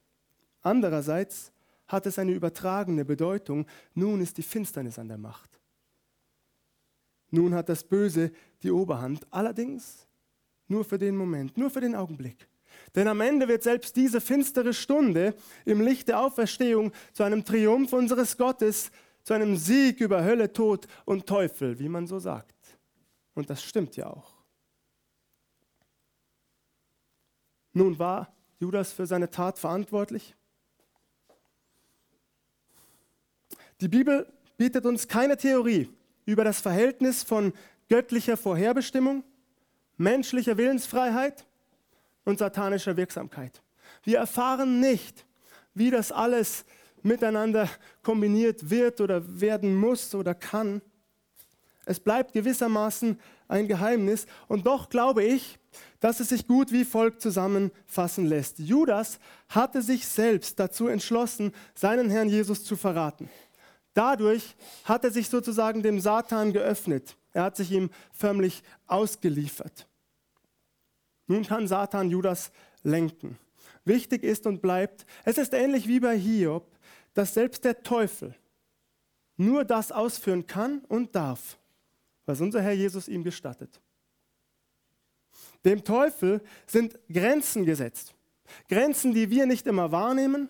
Andererseits 0.62 1.52
hat 1.86 2.06
es 2.06 2.18
eine 2.18 2.32
übertragene 2.32 3.04
Bedeutung. 3.04 3.66
Nun 3.94 4.20
ist 4.20 4.38
die 4.38 4.42
Finsternis 4.42 4.98
an 4.98 5.08
der 5.08 5.18
Macht. 5.18 5.58
Nun 7.30 7.54
hat 7.54 7.68
das 7.68 7.84
Böse 7.84 8.30
die 8.62 8.70
Oberhand. 8.70 9.26
Allerdings 9.30 10.06
nur 10.68 10.84
für 10.84 10.98
den 10.98 11.16
Moment, 11.16 11.56
nur 11.56 11.70
für 11.70 11.80
den 11.80 11.94
Augenblick. 11.94 12.48
Denn 12.94 13.08
am 13.08 13.20
Ende 13.20 13.48
wird 13.48 13.62
selbst 13.62 13.96
diese 13.96 14.20
finstere 14.20 14.72
Stunde 14.72 15.34
im 15.64 15.80
Licht 15.80 16.08
der 16.08 16.20
Auferstehung 16.20 16.92
zu 17.12 17.22
einem 17.22 17.44
Triumph 17.44 17.92
unseres 17.92 18.36
Gottes, 18.36 18.90
zu 19.24 19.34
einem 19.34 19.56
Sieg 19.56 20.00
über 20.00 20.24
Hölle, 20.24 20.52
Tod 20.52 20.86
und 21.04 21.26
Teufel, 21.26 21.78
wie 21.78 21.88
man 21.88 22.06
so 22.06 22.18
sagt. 22.18 22.57
Und 23.38 23.48
das 23.50 23.62
stimmt 23.62 23.94
ja 23.94 24.08
auch. 24.08 24.34
Nun 27.72 27.96
war 27.96 28.34
Judas 28.58 28.90
für 28.90 29.06
seine 29.06 29.30
Tat 29.30 29.60
verantwortlich. 29.60 30.34
Die 33.80 33.86
Bibel 33.86 34.26
bietet 34.56 34.84
uns 34.86 35.06
keine 35.06 35.36
Theorie 35.36 35.88
über 36.26 36.42
das 36.42 36.60
Verhältnis 36.60 37.22
von 37.22 37.52
göttlicher 37.88 38.36
Vorherbestimmung, 38.36 39.22
menschlicher 39.96 40.56
Willensfreiheit 40.56 41.46
und 42.24 42.40
satanischer 42.40 42.96
Wirksamkeit. 42.96 43.62
Wir 44.02 44.18
erfahren 44.18 44.80
nicht, 44.80 45.24
wie 45.74 45.92
das 45.92 46.10
alles 46.10 46.64
miteinander 47.04 47.70
kombiniert 48.02 48.68
wird 48.68 49.00
oder 49.00 49.40
werden 49.40 49.76
muss 49.76 50.12
oder 50.16 50.34
kann. 50.34 50.82
Es 51.88 52.00
bleibt 52.00 52.34
gewissermaßen 52.34 53.18
ein 53.48 53.66
Geheimnis. 53.66 54.26
Und 54.46 54.66
doch 54.66 54.90
glaube 54.90 55.24
ich, 55.24 55.58
dass 56.00 56.20
es 56.20 56.28
sich 56.28 56.46
gut 56.46 56.70
wie 56.70 56.84
folgt 56.84 57.22
zusammenfassen 57.22 58.26
lässt. 58.26 58.58
Judas 58.58 59.18
hatte 59.48 59.80
sich 59.80 60.06
selbst 60.06 60.60
dazu 60.60 60.88
entschlossen, 60.88 61.52
seinen 61.74 62.10
Herrn 62.10 62.28
Jesus 62.28 62.62
zu 62.62 62.76
verraten. 62.76 63.30
Dadurch 63.94 64.54
hat 64.84 65.02
er 65.04 65.10
sich 65.10 65.30
sozusagen 65.30 65.82
dem 65.82 65.98
Satan 65.98 66.52
geöffnet. 66.52 67.16
Er 67.32 67.44
hat 67.44 67.56
sich 67.56 67.72
ihm 67.72 67.88
förmlich 68.12 68.62
ausgeliefert. 68.86 69.86
Nun 71.26 71.44
kann 71.44 71.66
Satan 71.66 72.10
Judas 72.10 72.52
lenken. 72.82 73.38
Wichtig 73.86 74.24
ist 74.24 74.46
und 74.46 74.60
bleibt, 74.60 75.06
es 75.24 75.38
ist 75.38 75.54
ähnlich 75.54 75.88
wie 75.88 76.00
bei 76.00 76.18
Hiob, 76.18 76.66
dass 77.14 77.32
selbst 77.32 77.64
der 77.64 77.82
Teufel 77.82 78.34
nur 79.38 79.64
das 79.64 79.90
ausführen 79.90 80.46
kann 80.46 80.84
und 80.88 81.14
darf, 81.14 81.58
was 82.28 82.42
unser 82.42 82.60
Herr 82.60 82.74
Jesus 82.74 83.08
ihm 83.08 83.24
gestattet. 83.24 83.80
Dem 85.64 85.82
Teufel 85.82 86.42
sind 86.66 86.98
Grenzen 87.10 87.64
gesetzt. 87.64 88.14
Grenzen, 88.68 89.14
die 89.14 89.30
wir 89.30 89.46
nicht 89.46 89.66
immer 89.66 89.90
wahrnehmen, 89.92 90.48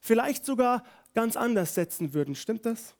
vielleicht 0.00 0.44
sogar 0.46 0.82
ganz 1.14 1.36
anders 1.36 1.74
setzen 1.74 2.14
würden. 2.14 2.34
Stimmt 2.34 2.64
das? 2.64 2.94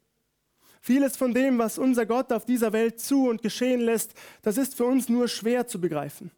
Vieles 0.82 1.16
von 1.16 1.32
dem, 1.32 1.58
was 1.58 1.78
unser 1.78 2.04
Gott 2.04 2.30
auf 2.32 2.44
dieser 2.44 2.72
Welt 2.72 3.00
zu 3.00 3.28
und 3.28 3.40
geschehen 3.40 3.80
lässt, 3.80 4.14
das 4.42 4.58
ist 4.58 4.74
für 4.74 4.84
uns 4.84 5.08
nur 5.08 5.26
schwer 5.28 5.66
zu 5.66 5.80
begreifen. 5.80 6.30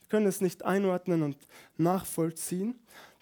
Wir 0.00 0.08
können 0.08 0.26
es 0.26 0.40
nicht 0.40 0.64
einordnen 0.64 1.22
und 1.22 1.36
nachvollziehen. 1.76 2.78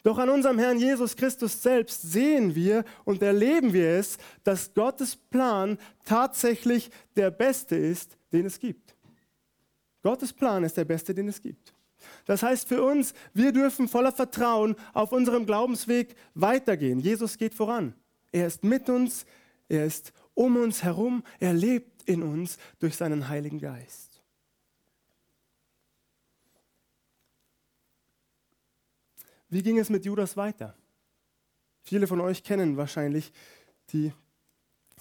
Doch 0.07 0.19
an 0.19 0.29
unserem 0.29 0.61
Herrn 0.61 0.79
Jesus 0.79 1.17
Christus 1.17 1.61
selbst 1.61 2.01
sehen 2.01 2.55
wir 2.55 2.85
und 3.05 3.23
erleben 3.23 3.73
wir 3.73 3.89
es, 3.89 4.19
dass 4.45 4.73
Gottes 4.73 5.17
Plan 5.17 5.79
tatsächlich 6.05 6.93
der 7.17 7.33
beste 7.33 7.75
ist, 7.75 8.17
den 8.33 8.47
es 8.47 8.61
gibt. 8.61 8.95
Gottes 10.05 10.33
Plan 10.33 10.63
ist 10.63 10.77
der 10.77 10.85
beste, 10.85 11.13
den 11.13 11.27
es 11.27 11.43
gibt. 11.43 11.75
Das 12.25 12.45
heißt 12.45 12.69
für 12.69 12.85
uns, 12.85 13.15
wir 13.35 13.51
dürfen 13.51 13.89
voller 13.89 14.13
Vertrauen 14.13 14.77
auf 14.93 15.11
unserem 15.11 15.45
Glaubensweg 15.45 16.15
weitergehen. 16.35 17.01
Jesus 17.01 17.37
geht 17.37 17.53
voran. 17.53 17.93
Er 18.31 18.47
ist 18.47 18.63
mit 18.63 18.89
uns, 18.89 19.27
er 19.69 19.87
ist 19.87 20.13
um 20.35 20.57
uns 20.57 20.85
herum, 20.85 21.25
er 21.41 21.53
lebt 21.53 22.09
in 22.09 22.23
uns 22.23 22.59
durch 22.79 22.95
seinen 22.95 23.29
Heiligen 23.29 23.59
Geist. 23.59 24.16
Wie 29.49 29.63
ging 29.63 29.79
es 29.79 29.91
mit 29.91 30.05
Judas 30.05 30.37
weiter? 30.37 30.75
Viele 31.83 32.07
von 32.07 32.21
euch 32.21 32.43
kennen 32.43 32.77
wahrscheinlich 32.77 33.33
die 33.93 34.13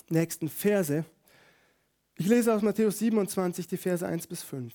nächsten 0.09 0.49
Verse. 0.49 1.03
Ich 2.17 2.27
lese 2.27 2.53
aus 2.53 2.61
Matthäus 2.61 2.99
27 2.99 3.67
die 3.67 3.77
Verse 3.77 4.05
1 4.05 4.27
bis 4.27 4.43
5. 4.43 4.73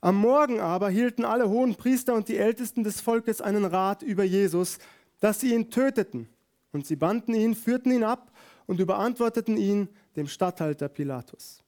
Am 0.00 0.16
Morgen 0.16 0.60
aber 0.60 0.90
hielten 0.90 1.24
alle 1.24 1.48
hohen 1.48 1.74
Priester 1.74 2.14
und 2.14 2.28
die 2.28 2.36
Ältesten 2.36 2.84
des 2.84 3.00
Volkes 3.00 3.40
einen 3.40 3.64
Rat 3.64 4.02
über 4.02 4.24
Jesus, 4.24 4.78
dass 5.20 5.40
sie 5.40 5.54
ihn 5.54 5.70
töteten. 5.70 6.28
Und 6.72 6.86
sie 6.86 6.96
banden 6.96 7.34
ihn, 7.34 7.54
führten 7.54 7.90
ihn 7.90 8.04
ab 8.04 8.30
und 8.66 8.80
überantworteten 8.80 9.56
ihn 9.56 9.88
dem 10.16 10.28
Statthalter 10.28 10.88
Pilatus. 10.88 11.62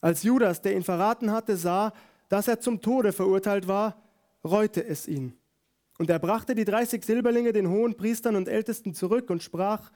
Als 0.00 0.22
Judas, 0.22 0.60
der 0.60 0.76
ihn 0.76 0.82
verraten 0.82 1.30
hatte, 1.30 1.56
sah, 1.56 1.92
dass 2.28 2.48
er 2.48 2.60
zum 2.60 2.80
Tode 2.80 3.12
verurteilt 3.12 3.68
war, 3.68 4.02
reute 4.44 4.84
es 4.84 5.08
ihn. 5.08 5.36
Und 5.98 6.10
er 6.10 6.18
brachte 6.18 6.54
die 6.54 6.64
30 6.64 7.04
Silberlinge 7.04 7.52
den 7.52 7.68
hohen 7.68 7.96
Priestern 7.96 8.36
und 8.36 8.48
Ältesten 8.48 8.94
zurück 8.94 9.30
und 9.30 9.42
sprach, 9.42 9.92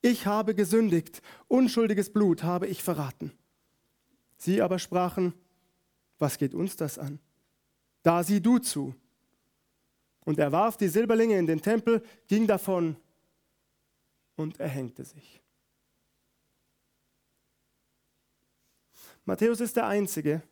ich 0.00 0.26
habe 0.26 0.54
gesündigt, 0.54 1.22
unschuldiges 1.48 2.12
Blut 2.12 2.42
habe 2.42 2.66
ich 2.66 2.82
verraten. 2.82 3.32
Sie 4.36 4.60
aber 4.60 4.78
sprachen, 4.78 5.32
was 6.18 6.38
geht 6.38 6.54
uns 6.54 6.76
das 6.76 6.98
an? 6.98 7.18
Da 8.02 8.22
sieh 8.22 8.40
du 8.40 8.58
zu. 8.58 8.94
Und 10.24 10.38
er 10.38 10.52
warf 10.52 10.76
die 10.76 10.88
Silberlinge 10.88 11.38
in 11.38 11.46
den 11.46 11.60
Tempel, 11.60 12.02
ging 12.28 12.46
davon 12.46 12.96
und 14.36 14.60
erhängte 14.60 15.04
sich. 15.04 15.40
Matthäus 19.24 19.60
ist 19.60 19.76
der 19.76 19.86
Einzige, 19.86 20.42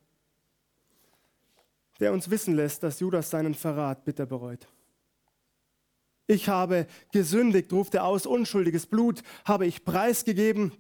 der 2.03 2.13
uns 2.13 2.31
wissen 2.31 2.57
lässt, 2.57 2.83
dass 2.83 2.99
Judas 2.99 3.31
seinen 3.31 3.55
Verrat 3.55 4.05
bitter 4.05 4.27
bereut. 4.27 4.67
Ich 6.27 6.49
habe 6.49 6.89
gesündigt, 7.13 7.73
ruft 7.73 7.95
er 7.95 8.05
aus, 8.05 8.27
unschuldiges 8.27 8.87
Blut 8.87 9.23
habe 9.45 9.67
ich 9.67 9.85
preisgegeben. 9.85 10.73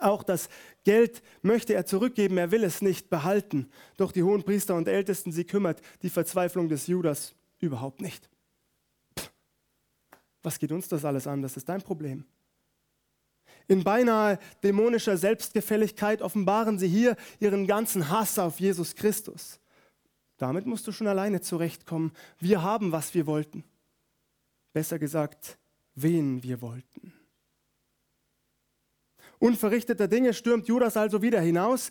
Auch 0.00 0.24
das 0.24 0.48
Geld 0.82 1.22
möchte 1.42 1.74
er 1.74 1.86
zurückgeben, 1.86 2.36
er 2.36 2.50
will 2.50 2.64
es 2.64 2.82
nicht 2.82 3.10
behalten. 3.10 3.70
Doch 3.96 4.10
die 4.10 4.24
hohen 4.24 4.42
Priester 4.42 4.74
und 4.74 4.88
Ältesten, 4.88 5.30
sie 5.30 5.44
kümmert 5.44 5.80
die 6.02 6.10
Verzweiflung 6.10 6.68
des 6.68 6.88
Judas 6.88 7.36
überhaupt 7.60 8.00
nicht. 8.00 8.28
Pff, 9.16 9.30
was 10.42 10.58
geht 10.58 10.72
uns 10.72 10.88
das 10.88 11.04
alles 11.04 11.28
an? 11.28 11.42
Das 11.42 11.56
ist 11.56 11.68
dein 11.68 11.82
Problem. 11.82 12.24
In 13.68 13.84
beinahe 13.84 14.40
dämonischer 14.64 15.16
Selbstgefälligkeit 15.16 16.22
offenbaren 16.22 16.76
sie 16.80 16.88
hier 16.88 17.14
ihren 17.38 17.68
ganzen 17.68 18.08
Hass 18.08 18.36
auf 18.36 18.58
Jesus 18.58 18.96
Christus. 18.96 19.59
Damit 20.40 20.64
musst 20.64 20.86
du 20.86 20.92
schon 20.92 21.06
alleine 21.06 21.42
zurechtkommen. 21.42 22.12
Wir 22.38 22.62
haben, 22.62 22.92
was 22.92 23.12
wir 23.12 23.26
wollten. 23.26 23.62
Besser 24.72 24.98
gesagt, 24.98 25.58
wen 25.94 26.42
wir 26.42 26.62
wollten. 26.62 27.12
Unverrichteter 29.38 30.08
Dinge 30.08 30.32
stürmt 30.32 30.66
Judas 30.66 30.96
also 30.96 31.20
wieder 31.20 31.42
hinaus. 31.42 31.90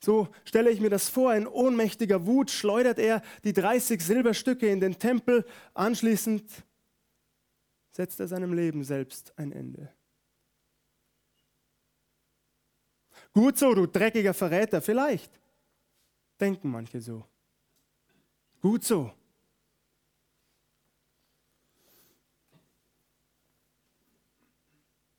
So 0.00 0.28
stelle 0.46 0.70
ich 0.70 0.80
mir 0.80 0.88
das 0.88 1.10
vor, 1.10 1.34
in 1.34 1.46
ohnmächtiger 1.46 2.24
Wut 2.24 2.50
schleudert 2.50 2.98
er 2.98 3.20
die 3.44 3.52
30 3.52 4.00
Silberstücke 4.00 4.66
in 4.66 4.80
den 4.80 4.98
Tempel. 4.98 5.44
Anschließend 5.74 6.50
setzt 7.92 8.18
er 8.18 8.28
seinem 8.28 8.54
Leben 8.54 8.82
selbst 8.82 9.34
ein 9.36 9.52
Ende. 9.52 9.92
Gut 13.34 13.58
so, 13.58 13.74
du 13.74 13.84
dreckiger 13.84 14.32
Verräter, 14.32 14.80
vielleicht. 14.80 15.38
Denken 16.40 16.70
manche 16.70 17.02
so. 17.02 17.26
Gut 18.60 18.84
so. 18.84 19.12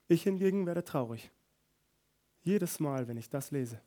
Ich 0.08 0.24
hingegen 0.24 0.66
werde 0.66 0.84
traurig. 0.84 1.32
Jedes 2.44 2.80
Mal, 2.80 3.08
wenn 3.08 3.18
ich 3.18 3.30
das 3.30 3.52
lese. 3.52 3.82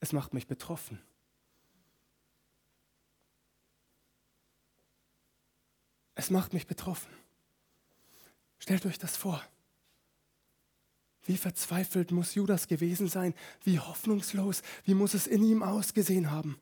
Es 0.00 0.12
macht 0.12 0.32
mich 0.32 0.46
betroffen. 0.46 1.00
Es 6.14 6.30
macht 6.30 6.52
mich 6.52 6.66
betroffen. 6.66 7.12
Stellt 8.58 8.86
euch 8.86 8.98
das 8.98 9.16
vor. 9.16 9.42
Wie 11.24 11.36
verzweifelt 11.36 12.10
muss 12.10 12.34
Judas 12.34 12.68
gewesen 12.68 13.08
sein, 13.08 13.34
wie 13.64 13.78
hoffnungslos, 13.80 14.62
wie 14.84 14.94
muss 14.94 15.14
es 15.14 15.26
in 15.26 15.42
ihm 15.42 15.62
ausgesehen 15.62 16.30
haben. 16.30 16.60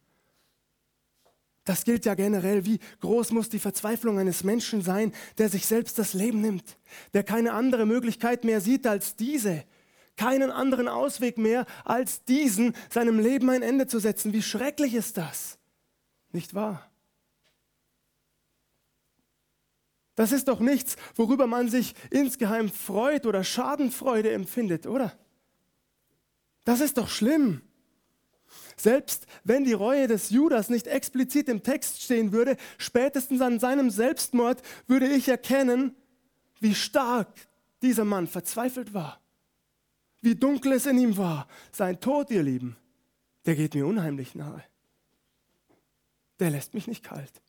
Das 1.71 1.85
gilt 1.85 2.05
ja 2.05 2.15
generell, 2.15 2.65
wie 2.67 2.81
groß 2.99 3.31
muss 3.31 3.49
die 3.49 3.61
Verzweiflung 3.61 4.19
eines 4.19 4.43
Menschen 4.43 4.83
sein, 4.83 5.13
der 5.39 5.49
sich 5.49 5.67
selbst 5.67 6.01
das 6.01 6.15
Leben 6.15 6.41
nimmt, 6.41 6.77
der 7.15 7.23
keine 7.23 7.53
andere 7.53 7.87
Möglichkeit 7.87 8.43
mehr 8.43 8.61
sieht 8.61 8.89
als 8.89 9.15
diese, 9.15 9.63
keinen 10.17 10.51
anderen 10.51 10.89
Ausweg 10.89 11.39
mehr 11.39 11.67
als 11.85 12.25
diesen, 12.25 12.75
seinem 12.93 13.21
Leben 13.21 13.49
ein 13.51 13.63
Ende 13.63 13.87
zu 13.87 14.01
setzen. 14.01 14.33
Wie 14.33 14.43
schrecklich 14.43 14.95
ist 14.95 15.17
das, 15.17 15.61
nicht 16.33 16.55
wahr? 16.55 16.91
Das 20.17 20.33
ist 20.33 20.49
doch 20.49 20.59
nichts, 20.59 20.97
worüber 21.15 21.47
man 21.47 21.69
sich 21.69 21.95
insgeheim 22.11 22.69
freut 22.69 23.27
oder 23.27 23.45
Schadenfreude 23.45 24.33
empfindet, 24.33 24.89
oder? 24.89 25.17
Das 26.65 26.81
ist 26.81 26.99
doch 26.99 27.09
schlimm. 27.09 27.63
Selbst 28.81 29.27
wenn 29.45 29.65
die 29.65 29.75
Reue 29.75 30.07
des 30.07 30.31
Judas 30.31 30.71
nicht 30.71 30.87
explizit 30.87 31.51
im 31.51 31.63
Text 31.63 32.03
stehen 32.03 32.33
würde, 32.33 32.57
spätestens 32.79 33.43
an 33.43 33.61
seinem 33.61 33.91
Selbstmord 33.91 34.63
würde 34.87 35.07
ich 35.07 35.29
erkennen, 35.29 35.95
wie 36.61 36.75
stark 36.75 37.29
dieser 37.83 38.07
Mann 38.07 38.27
verzweifelt 38.27 38.95
war. 38.95 39.21
Wie 40.23 40.35
dunkel 40.35 40.73
es 40.73 40.87
in 40.87 40.97
ihm 40.97 41.19
war. 41.19 41.47
Sein 41.73 42.01
Tod, 42.01 42.31
ihr 42.31 42.43
Lieben, 42.43 42.77
der 43.45 43.55
geht 43.55 43.75
mir 43.75 43.87
unheimlich 43.87 44.35
nahe. 44.35 44.65
Der 46.39 46.49
lässt 46.49 46.73
mich 46.73 46.87
nicht 46.87 47.05
kalt. 47.05 47.43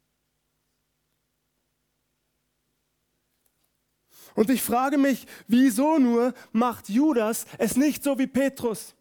Und 4.36 4.50
ich 4.50 4.62
frage 4.62 4.98
mich, 4.98 5.28
wieso 5.48 5.98
nur 5.98 6.34
macht 6.52 6.90
Judas 6.90 7.46
es 7.58 7.78
nicht 7.78 8.04
so 8.04 8.20
wie 8.20 8.28
Petrus? 8.28 8.96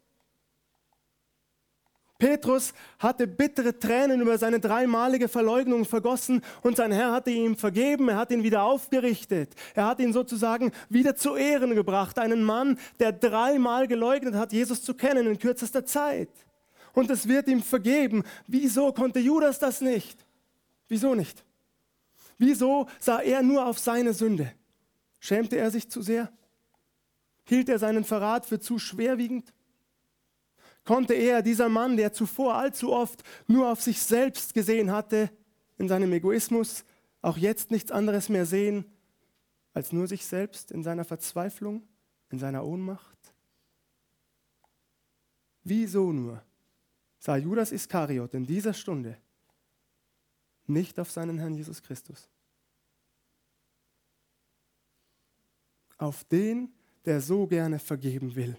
Petrus 2.21 2.71
hatte 2.99 3.25
bittere 3.25 3.79
Tränen 3.79 4.21
über 4.21 4.37
seine 4.37 4.59
dreimalige 4.59 5.27
Verleugnung 5.27 5.85
vergossen 5.85 6.43
und 6.61 6.77
sein 6.77 6.91
Herr 6.91 7.13
hatte 7.13 7.31
ihm 7.31 7.55
vergeben, 7.55 8.09
er 8.09 8.17
hat 8.17 8.29
ihn 8.29 8.43
wieder 8.43 8.61
aufgerichtet, 8.61 9.55
er 9.73 9.87
hat 9.87 9.99
ihn 9.99 10.13
sozusagen 10.13 10.71
wieder 10.87 11.15
zu 11.15 11.35
Ehren 11.35 11.73
gebracht, 11.73 12.19
einen 12.19 12.43
Mann, 12.43 12.77
der 12.99 13.11
dreimal 13.11 13.87
geleugnet 13.87 14.35
hat, 14.35 14.53
Jesus 14.53 14.83
zu 14.83 14.93
kennen 14.93 15.25
in 15.25 15.39
kürzester 15.39 15.83
Zeit. 15.83 16.29
Und 16.93 17.09
es 17.09 17.27
wird 17.27 17.47
ihm 17.47 17.63
vergeben. 17.63 18.21
Wieso 18.45 18.93
konnte 18.93 19.19
Judas 19.19 19.57
das 19.57 19.81
nicht? 19.81 20.23
Wieso 20.89 21.15
nicht? 21.15 21.43
Wieso 22.37 22.87
sah 22.99 23.21
er 23.21 23.41
nur 23.41 23.65
auf 23.65 23.79
seine 23.79 24.13
Sünde? 24.13 24.51
Schämte 25.19 25.57
er 25.57 25.71
sich 25.71 25.89
zu 25.89 26.03
sehr? 26.03 26.31
Hielt 27.45 27.67
er 27.67 27.79
seinen 27.79 28.03
Verrat 28.03 28.45
für 28.45 28.59
zu 28.59 28.77
schwerwiegend? 28.77 29.51
Konnte 30.83 31.13
er, 31.13 31.41
dieser 31.41 31.69
Mann, 31.69 31.97
der 31.97 32.13
zuvor 32.13 32.55
allzu 32.55 32.91
oft 32.91 33.23
nur 33.47 33.69
auf 33.71 33.81
sich 33.81 34.01
selbst 34.01 34.53
gesehen 34.53 34.91
hatte, 34.91 35.29
in 35.77 35.87
seinem 35.87 36.11
Egoismus, 36.13 36.83
auch 37.21 37.37
jetzt 37.37 37.71
nichts 37.71 37.91
anderes 37.91 38.29
mehr 38.29 38.45
sehen 38.45 38.85
als 39.73 39.91
nur 39.91 40.07
sich 40.07 40.25
selbst 40.25 40.71
in 40.71 40.83
seiner 40.83 41.05
Verzweiflung, 41.05 41.83
in 42.29 42.39
seiner 42.39 42.65
Ohnmacht? 42.65 43.17
Wieso 45.63 46.11
nur 46.11 46.41
sah 47.19 47.37
Judas 47.37 47.71
Iskariot 47.71 48.33
in 48.33 48.45
dieser 48.45 48.73
Stunde 48.73 49.17
nicht 50.65 50.99
auf 50.99 51.11
seinen 51.11 51.37
Herrn 51.37 51.53
Jesus 51.53 51.81
Christus? 51.81 52.27
auf 56.01 56.23
den, 56.25 56.73
der 57.05 57.21
so 57.21 57.47
gerne 57.47 57.79
vergeben 57.79 58.35
will. 58.35 58.57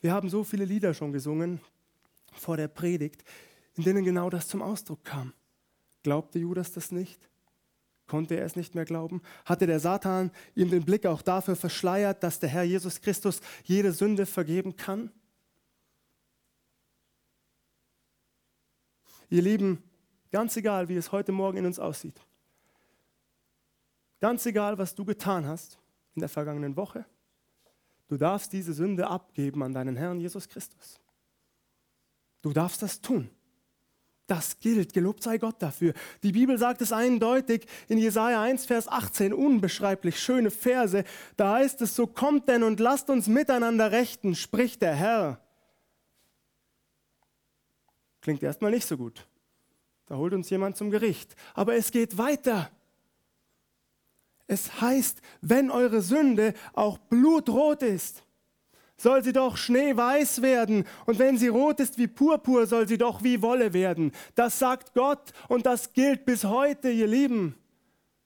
Wir 0.00 0.12
haben 0.12 0.28
so 0.28 0.44
viele 0.44 0.64
Lieder 0.64 0.94
schon 0.94 1.12
gesungen 1.12 1.60
vor 2.32 2.56
der 2.56 2.68
Predigt, 2.68 3.24
in 3.74 3.84
denen 3.84 4.04
genau 4.04 4.30
das 4.30 4.48
zum 4.48 4.62
Ausdruck 4.62 5.04
kam. 5.04 5.32
Glaubte 6.02 6.38
Judas 6.38 6.72
das 6.72 6.92
nicht? 6.92 7.28
Konnte 8.06 8.36
er 8.36 8.44
es 8.44 8.54
nicht 8.54 8.74
mehr 8.74 8.84
glauben? 8.84 9.20
Hatte 9.44 9.66
der 9.66 9.80
Satan 9.80 10.30
ihm 10.54 10.70
den 10.70 10.84
Blick 10.84 11.06
auch 11.06 11.22
dafür 11.22 11.56
verschleiert, 11.56 12.22
dass 12.22 12.38
der 12.38 12.48
Herr 12.48 12.62
Jesus 12.62 13.00
Christus 13.00 13.40
jede 13.64 13.92
Sünde 13.92 14.26
vergeben 14.26 14.76
kann? 14.76 15.10
Ihr 19.28 19.42
Lieben, 19.42 19.82
ganz 20.30 20.56
egal, 20.56 20.88
wie 20.88 20.94
es 20.96 21.10
heute 21.10 21.32
Morgen 21.32 21.58
in 21.58 21.66
uns 21.66 21.80
aussieht, 21.80 22.20
Ganz 24.20 24.46
egal, 24.46 24.78
was 24.78 24.94
du 24.94 25.04
getan 25.04 25.46
hast 25.46 25.78
in 26.14 26.20
der 26.20 26.28
vergangenen 26.28 26.76
Woche, 26.76 27.04
du 28.08 28.16
darfst 28.16 28.52
diese 28.52 28.72
Sünde 28.72 29.06
abgeben 29.06 29.62
an 29.62 29.72
deinen 29.72 29.96
Herrn 29.96 30.20
Jesus 30.20 30.48
Christus. 30.48 31.00
Du 32.42 32.52
darfst 32.52 32.82
das 32.82 33.00
tun. 33.00 33.30
Das 34.26 34.58
gilt, 34.58 34.92
gelobt 34.92 35.22
sei 35.22 35.38
Gott 35.38 35.62
dafür. 35.62 35.94
Die 36.24 36.32
Bibel 36.32 36.58
sagt 36.58 36.82
es 36.82 36.92
eindeutig 36.92 37.66
in 37.88 37.98
Jesaja 37.98 38.42
1, 38.42 38.66
Vers 38.66 38.88
18, 38.88 39.32
unbeschreiblich 39.32 40.18
schöne 40.18 40.50
Verse. 40.50 41.04
Da 41.36 41.54
heißt 41.54 41.80
es: 41.82 41.94
So 41.94 42.08
kommt 42.08 42.48
denn 42.48 42.64
und 42.64 42.80
lasst 42.80 43.08
uns 43.08 43.28
miteinander 43.28 43.92
rechten, 43.92 44.34
spricht 44.34 44.82
der 44.82 44.94
Herr. 44.94 45.40
Klingt 48.20 48.42
erstmal 48.42 48.72
nicht 48.72 48.86
so 48.86 48.96
gut. 48.96 49.28
Da 50.06 50.16
holt 50.16 50.32
uns 50.32 50.50
jemand 50.50 50.76
zum 50.76 50.90
Gericht. 50.90 51.36
Aber 51.54 51.76
es 51.76 51.92
geht 51.92 52.18
weiter. 52.18 52.70
Es 54.46 54.80
heißt, 54.80 55.20
wenn 55.40 55.70
eure 55.70 56.00
Sünde 56.02 56.54
auch 56.72 56.98
blutrot 56.98 57.82
ist, 57.82 58.22
soll 58.96 59.22
sie 59.22 59.32
doch 59.32 59.56
schneeweiß 59.56 60.40
werden. 60.42 60.84
Und 61.04 61.18
wenn 61.18 61.36
sie 61.36 61.48
rot 61.48 61.80
ist 61.80 61.98
wie 61.98 62.06
Purpur, 62.06 62.66
soll 62.66 62.88
sie 62.88 62.98
doch 62.98 63.22
wie 63.22 63.42
Wolle 63.42 63.72
werden. 63.72 64.12
Das 64.34 64.58
sagt 64.58 64.94
Gott 64.94 65.32
und 65.48 65.66
das 65.66 65.92
gilt 65.92 66.24
bis 66.24 66.44
heute, 66.44 66.90
ihr 66.90 67.06
Lieben. 67.06 67.56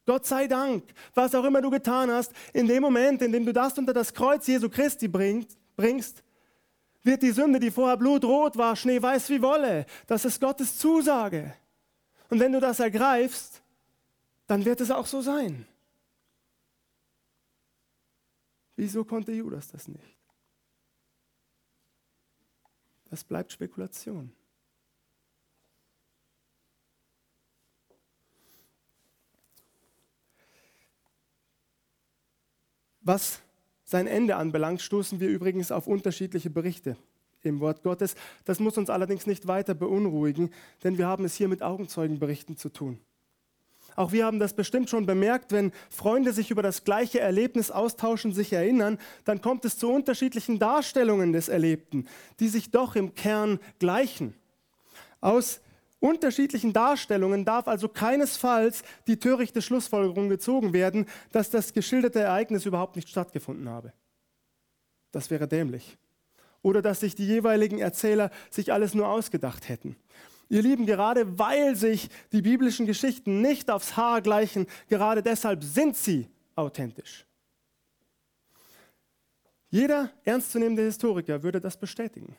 Gott 0.07 0.27
sei 0.27 0.47
Dank, 0.47 0.85
was 1.15 1.35
auch 1.35 1.45
immer 1.45 1.61
du 1.61 1.71
getan 1.71 2.11
hast, 2.11 2.33
in 2.53 2.67
dem 2.67 2.83
Moment, 2.83 3.23
in 3.23 3.33
dem 3.33 3.45
du 3.45 3.53
das 3.53 3.79
unter 3.79 3.93
das 3.93 4.13
Kreuz 4.13 4.47
Jesu 4.47 4.69
Christi 4.69 5.09
bringst, 5.09 6.23
wird 7.03 7.23
die 7.23 7.31
Sünde, 7.31 7.61
die 7.61 7.71
vorher 7.71 7.97
blutrot 7.97 8.57
war, 8.57 8.77
schneeweiß 8.77 9.31
wie 9.31 9.43
Wolle. 9.43 9.87
Das 10.07 10.25
ist 10.25 10.41
Gottes 10.41 10.79
Zusage. 10.79 11.55
Und 12.29 12.41
wenn 12.41 12.53
du 12.53 12.61
das 12.61 12.81
ergreifst, 12.81 13.63
dann 14.47 14.65
wird 14.65 14.81
es 14.81 14.91
auch 14.91 15.07
so 15.07 15.21
sein. 15.21 15.67
Wieso 18.81 19.05
konnte 19.05 19.31
Judas 19.31 19.69
das 19.69 19.89
nicht? 19.89 20.17
Das 23.11 23.23
bleibt 23.23 23.53
Spekulation. 23.53 24.33
Was 33.03 33.43
sein 33.85 34.07
Ende 34.07 34.37
anbelangt, 34.37 34.81
stoßen 34.81 35.21
wir 35.21 35.29
übrigens 35.29 35.71
auf 35.71 35.87
unterschiedliche 35.87 36.49
Berichte 36.49 36.97
im 37.43 37.61
Wort 37.61 37.83
Gottes. 37.83 38.15
Das 38.47 38.61
muss 38.61 38.79
uns 38.79 38.89
allerdings 38.89 39.27
nicht 39.27 39.47
weiter 39.47 39.75
beunruhigen, 39.75 40.55
denn 40.83 40.97
wir 40.97 41.07
haben 41.07 41.27
es 41.27 41.35
hier 41.35 41.49
mit 41.49 41.63
Augenzeugenberichten 41.63 42.57
zu 42.57 42.71
tun. 42.71 42.99
Auch 43.97 44.13
wir 44.13 44.25
haben 44.25 44.39
das 44.39 44.55
bestimmt 44.55 44.91
schon 44.91 45.07
bemerkt, 45.07 45.53
wenn 45.53 45.73
Freunde 45.91 46.33
sich 46.33 46.51
über 46.51 46.63
das 46.63 46.85
gleiche 46.85 47.21
Erlebnis 47.21 47.71
austauschen, 47.71 48.33
sich 48.33 48.53
erinnern, 48.53 48.99
dann 49.25 49.41
kommt 49.41 49.65
es 49.65 49.79
zu 49.79 49.91
unterschiedlichen 49.91 50.59
Darstellungen 50.59 51.33
des 51.33 51.49
Erlebten, 51.49 52.07
die 52.39 52.49
sich 52.49 52.71
doch 52.71 52.97
im 52.97 53.15
Kern 53.15 53.59
gleichen. 53.79 54.35
Aus 55.21 55.61
unterschiedlichen 56.01 56.73
Darstellungen 56.73 57.45
darf 57.45 57.69
also 57.69 57.89
keinesfalls 57.89 58.83
die 59.07 59.19
törichte 59.19 59.63
Schlussfolgerung 59.63 60.29
gezogen 60.29 60.73
werden, 60.73 61.07
dass 61.31 61.51
das 61.51 61.73
geschilderte 61.73 62.21
Ereignis 62.21 62.67
überhaupt 62.67 62.97
nicht 62.97 63.09
stattgefunden 63.09 63.69
habe. 63.69 63.93
Das 65.13 65.31
wäre 65.31 65.47
dämlich. 65.47 65.99
Oder 66.63 66.83
dass 66.83 67.01
sich 67.01 67.15
die 67.15 67.27
jeweiligen 67.27 67.79
Erzähler 67.79 68.31
sich 68.51 68.73
alles 68.73 68.95
nur 68.95 69.09
ausgedacht 69.09 69.69
hätten. 69.69 69.97
Ihr 70.51 70.63
Lieben, 70.63 70.85
gerade 70.85 71.39
weil 71.39 71.77
sich 71.77 72.11
die 72.33 72.43
biblischen 72.43 72.85
Geschichten 72.85 73.41
nicht 73.41 73.71
aufs 73.71 73.97
Haar 73.97 74.21
gleichen, 74.21 74.67
gerade 74.89 75.23
deshalb 75.23 75.63
sind 75.63 75.97
sie 75.97 76.29
authentisch. 76.57 77.25
Jeder 79.69 80.11
ernstzunehmende 80.25 80.83
Historiker 80.83 81.45
würde 81.45 81.61
das 81.61 81.77
bestätigen. 81.77 82.37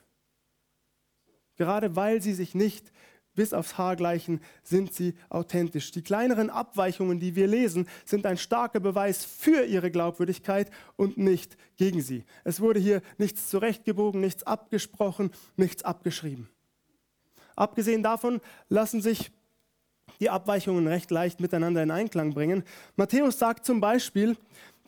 Gerade 1.56 1.96
weil 1.96 2.22
sie 2.22 2.34
sich 2.34 2.54
nicht 2.54 2.92
bis 3.34 3.54
aufs 3.54 3.78
Haar 3.78 3.96
gleichen, 3.96 4.42
sind 4.62 4.94
sie 4.94 5.16
authentisch. 5.30 5.92
Die 5.92 6.04
kleineren 6.04 6.50
Abweichungen, 6.50 7.22
die 7.22 7.38
wir 7.38 7.48
lesen, 7.48 7.88
sind 8.04 8.26
ein 8.26 8.38
starker 8.38 8.82
Beweis 8.82 9.24
für 9.24 9.64
ihre 9.64 9.90
Glaubwürdigkeit 9.90 10.70
und 10.98 11.18
nicht 11.18 11.56
gegen 11.78 12.02
sie. 12.02 12.26
Es 12.44 12.60
wurde 12.60 12.82
hier 12.82 13.02
nichts 13.18 13.50
zurechtgebogen, 13.50 14.20
nichts 14.20 14.44
abgesprochen, 14.44 15.32
nichts 15.56 15.84
abgeschrieben. 15.84 16.50
Abgesehen 17.56 18.04
davon 18.04 18.42
lassen 18.70 19.02
sich 19.02 19.32
die 20.20 20.30
Abweichungen 20.30 20.88
recht 20.88 21.10
leicht 21.12 21.40
miteinander 21.40 21.82
in 21.82 21.92
Einklang 21.92 22.34
bringen. 22.34 22.64
Matthäus 22.96 23.40
sagt 23.40 23.66
zum 23.66 23.82
Beispiel, 23.82 24.38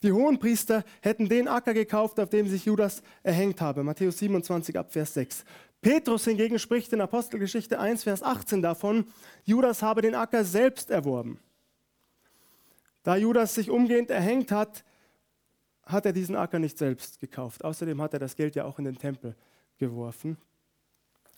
die 0.02 0.12
Hohenpriester 0.12 0.84
hätten 1.00 1.28
den 1.28 1.48
Acker 1.48 1.74
gekauft, 1.74 2.20
auf 2.20 2.28
dem 2.28 2.46
sich 2.46 2.66
Judas 2.66 3.02
erhängt 3.22 3.60
habe. 3.60 3.82
Matthäus 3.82 4.18
27 4.18 4.78
ab 4.78 4.92
Vers 4.92 5.14
6. 5.14 5.44
Petrus 5.80 6.24
hingegen 6.24 6.58
spricht 6.58 6.92
in 6.92 7.00
Apostelgeschichte 7.00 7.78
1, 7.78 8.04
Vers 8.04 8.22
18 8.22 8.62
davon, 8.62 9.06
Judas 9.44 9.82
habe 9.82 10.02
den 10.02 10.14
Acker 10.14 10.44
selbst 10.44 10.90
erworben. 10.90 11.38
Da 13.02 13.16
Judas 13.16 13.54
sich 13.54 13.70
umgehend 13.70 14.10
erhängt 14.10 14.50
hat, 14.50 14.84
hat 15.84 16.06
er 16.06 16.12
diesen 16.12 16.36
Acker 16.36 16.58
nicht 16.58 16.78
selbst 16.78 17.20
gekauft. 17.20 17.64
Außerdem 17.64 18.00
hat 18.00 18.14
er 18.14 18.18
das 18.18 18.36
Geld 18.36 18.54
ja 18.56 18.64
auch 18.64 18.78
in 18.78 18.86
den 18.86 18.96
Tempel 18.96 19.34
geworfen. 19.78 20.38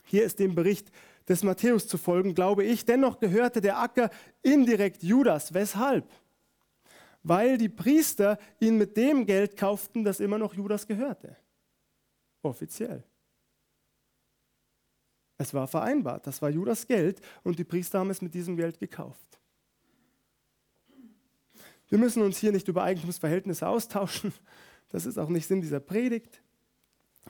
Hier 0.04 0.24
ist 0.24 0.38
dem 0.38 0.54
Bericht 0.54 0.92
des 1.28 1.42
Matthäus 1.42 1.86
zu 1.88 1.98
folgen, 1.98 2.34
glaube 2.34 2.64
ich. 2.64 2.84
Dennoch 2.84 3.18
gehörte 3.18 3.60
der 3.60 3.78
Acker 3.78 4.10
indirekt 4.42 5.02
Judas. 5.02 5.52
Weshalb? 5.52 6.08
Weil 7.22 7.58
die 7.58 7.68
Priester 7.68 8.38
ihn 8.60 8.78
mit 8.78 8.96
dem 8.96 9.26
Geld 9.26 9.56
kauften, 9.56 10.04
das 10.04 10.20
immer 10.20 10.38
noch 10.38 10.54
Judas 10.54 10.86
gehörte. 10.86 11.36
Offiziell. 12.42 13.02
Es 15.38 15.52
war 15.52 15.66
vereinbart, 15.66 16.26
das 16.26 16.40
war 16.40 16.48
Judas 16.48 16.86
Geld 16.86 17.20
und 17.42 17.58
die 17.58 17.64
Priester 17.64 17.98
haben 17.98 18.10
es 18.10 18.22
mit 18.22 18.32
diesem 18.32 18.56
Geld 18.56 18.78
gekauft. 18.78 19.38
Wir 21.88 21.98
müssen 21.98 22.22
uns 22.22 22.38
hier 22.38 22.52
nicht 22.52 22.68
über 22.68 22.82
Eigentumsverhältnisse 22.84 23.66
austauschen, 23.68 24.32
das 24.88 25.04
ist 25.04 25.18
auch 25.18 25.28
nicht 25.28 25.46
Sinn 25.46 25.60
dieser 25.60 25.80
Predigt. 25.80 26.42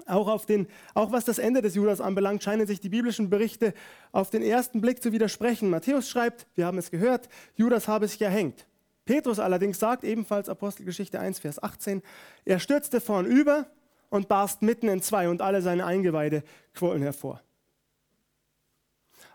Auch, 0.04 0.28
auf 0.28 0.46
den, 0.46 0.68
auch 0.94 1.10
was 1.10 1.24
das 1.24 1.38
Ende 1.38 1.62
des 1.62 1.74
Judas 1.74 2.00
anbelangt, 2.00 2.42
scheinen 2.42 2.66
sich 2.66 2.80
die 2.80 2.90
biblischen 2.90 3.30
Berichte 3.30 3.72
auf 4.12 4.30
den 4.30 4.42
ersten 4.42 4.80
Blick 4.80 5.02
zu 5.02 5.12
widersprechen. 5.12 5.70
Matthäus 5.70 6.08
schreibt, 6.08 6.46
wir 6.54 6.66
haben 6.66 6.78
es 6.78 6.90
gehört, 6.90 7.28
Judas 7.54 7.88
habe 7.88 8.06
sich 8.06 8.20
erhängt. 8.20 8.66
Petrus 9.06 9.38
allerdings 9.38 9.78
sagt, 9.78 10.04
ebenfalls 10.04 10.48
Apostelgeschichte 10.48 11.18
1, 11.18 11.38
Vers 11.38 11.62
18, 11.62 12.02
er 12.44 12.58
stürzte 12.58 13.00
vornüber 13.00 13.66
und 14.10 14.28
barst 14.28 14.62
mitten 14.62 14.88
in 14.88 15.00
zwei 15.00 15.28
und 15.28 15.40
alle 15.40 15.62
seine 15.62 15.86
Eingeweide 15.86 16.42
quollen 16.74 17.02
hervor. 17.02 17.40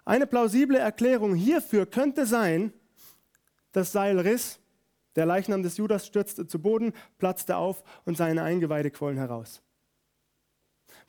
Eine 0.06 0.28
plausible 0.28 0.78
Erklärung 0.78 1.36
hierfür 1.36 1.86
könnte 1.86 2.26
sein, 2.26 2.74
das 3.72 3.92
Seil 3.92 4.20
riss, 4.20 4.60
der 5.16 5.26
Leichnam 5.26 5.64
des 5.64 5.78
Judas 5.78 6.08
stürzte 6.08 6.48
zu 6.48 6.62
Boden, 6.62 6.94
platzte 7.18 7.58
auf 7.58 7.84
und 8.06 8.18
seine 8.18 8.44
Eingeweide 8.44 8.92
quollen 8.92 9.18
heraus. 9.18 9.62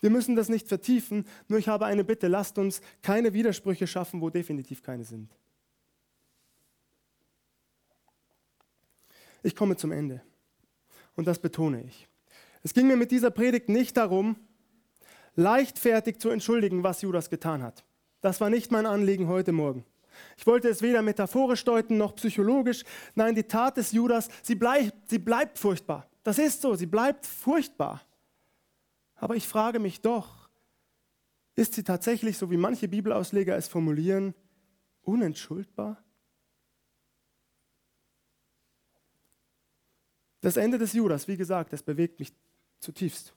Wir 0.02 0.10
müssen 0.10 0.34
das 0.34 0.48
nicht 0.48 0.68
vertiefen, 0.68 1.24
nur 1.46 1.60
ich 1.60 1.68
habe 1.68 1.86
eine 1.86 2.02
Bitte, 2.02 2.26
lasst 2.26 2.58
uns 2.58 2.82
keine 3.02 3.32
Widersprüche 3.32 3.86
schaffen, 3.86 4.20
wo 4.20 4.30
definitiv 4.30 4.82
keine 4.82 5.04
sind. 5.04 5.30
Ich 9.44 9.54
komme 9.54 9.76
zum 9.76 9.92
Ende 9.92 10.20
und 11.14 11.26
das 11.26 11.38
betone 11.38 11.84
ich. 11.84 12.08
Es 12.64 12.74
ging 12.74 12.88
mir 12.88 12.96
mit 12.96 13.12
dieser 13.12 13.30
Predigt 13.30 13.68
nicht 13.68 13.96
darum, 13.96 14.36
leichtfertig 15.36 16.18
zu 16.18 16.30
entschuldigen, 16.30 16.82
was 16.82 17.02
Judas 17.02 17.30
getan 17.30 17.62
hat. 17.62 17.84
Das 18.20 18.40
war 18.40 18.50
nicht 18.50 18.72
mein 18.72 18.86
Anliegen 18.86 19.28
heute 19.28 19.52
Morgen. 19.52 19.84
Ich 20.36 20.46
wollte 20.46 20.68
es 20.68 20.82
weder 20.82 21.02
metaphorisch 21.02 21.64
deuten 21.64 21.96
noch 21.96 22.16
psychologisch. 22.16 22.82
Nein, 23.14 23.36
die 23.36 23.44
Tat 23.44 23.76
des 23.76 23.92
Judas, 23.92 24.28
sie 24.42 24.56
bleibt, 24.56 25.08
sie 25.08 25.18
bleibt 25.18 25.58
furchtbar. 25.58 26.08
Das 26.24 26.38
ist 26.38 26.60
so, 26.60 26.74
sie 26.74 26.86
bleibt 26.86 27.24
furchtbar. 27.24 28.02
Aber 29.22 29.36
ich 29.36 29.46
frage 29.46 29.78
mich 29.78 30.00
doch, 30.00 30.48
ist 31.54 31.74
sie 31.74 31.84
tatsächlich, 31.84 32.36
so 32.36 32.50
wie 32.50 32.56
manche 32.56 32.88
Bibelausleger 32.88 33.56
es 33.56 33.68
formulieren, 33.68 34.34
unentschuldbar? 35.02 36.02
Das 40.40 40.56
Ende 40.56 40.76
des 40.76 40.92
Judas, 40.92 41.28
wie 41.28 41.36
gesagt, 41.36 41.72
das 41.72 41.84
bewegt 41.84 42.18
mich 42.18 42.32
zutiefst. 42.80 43.32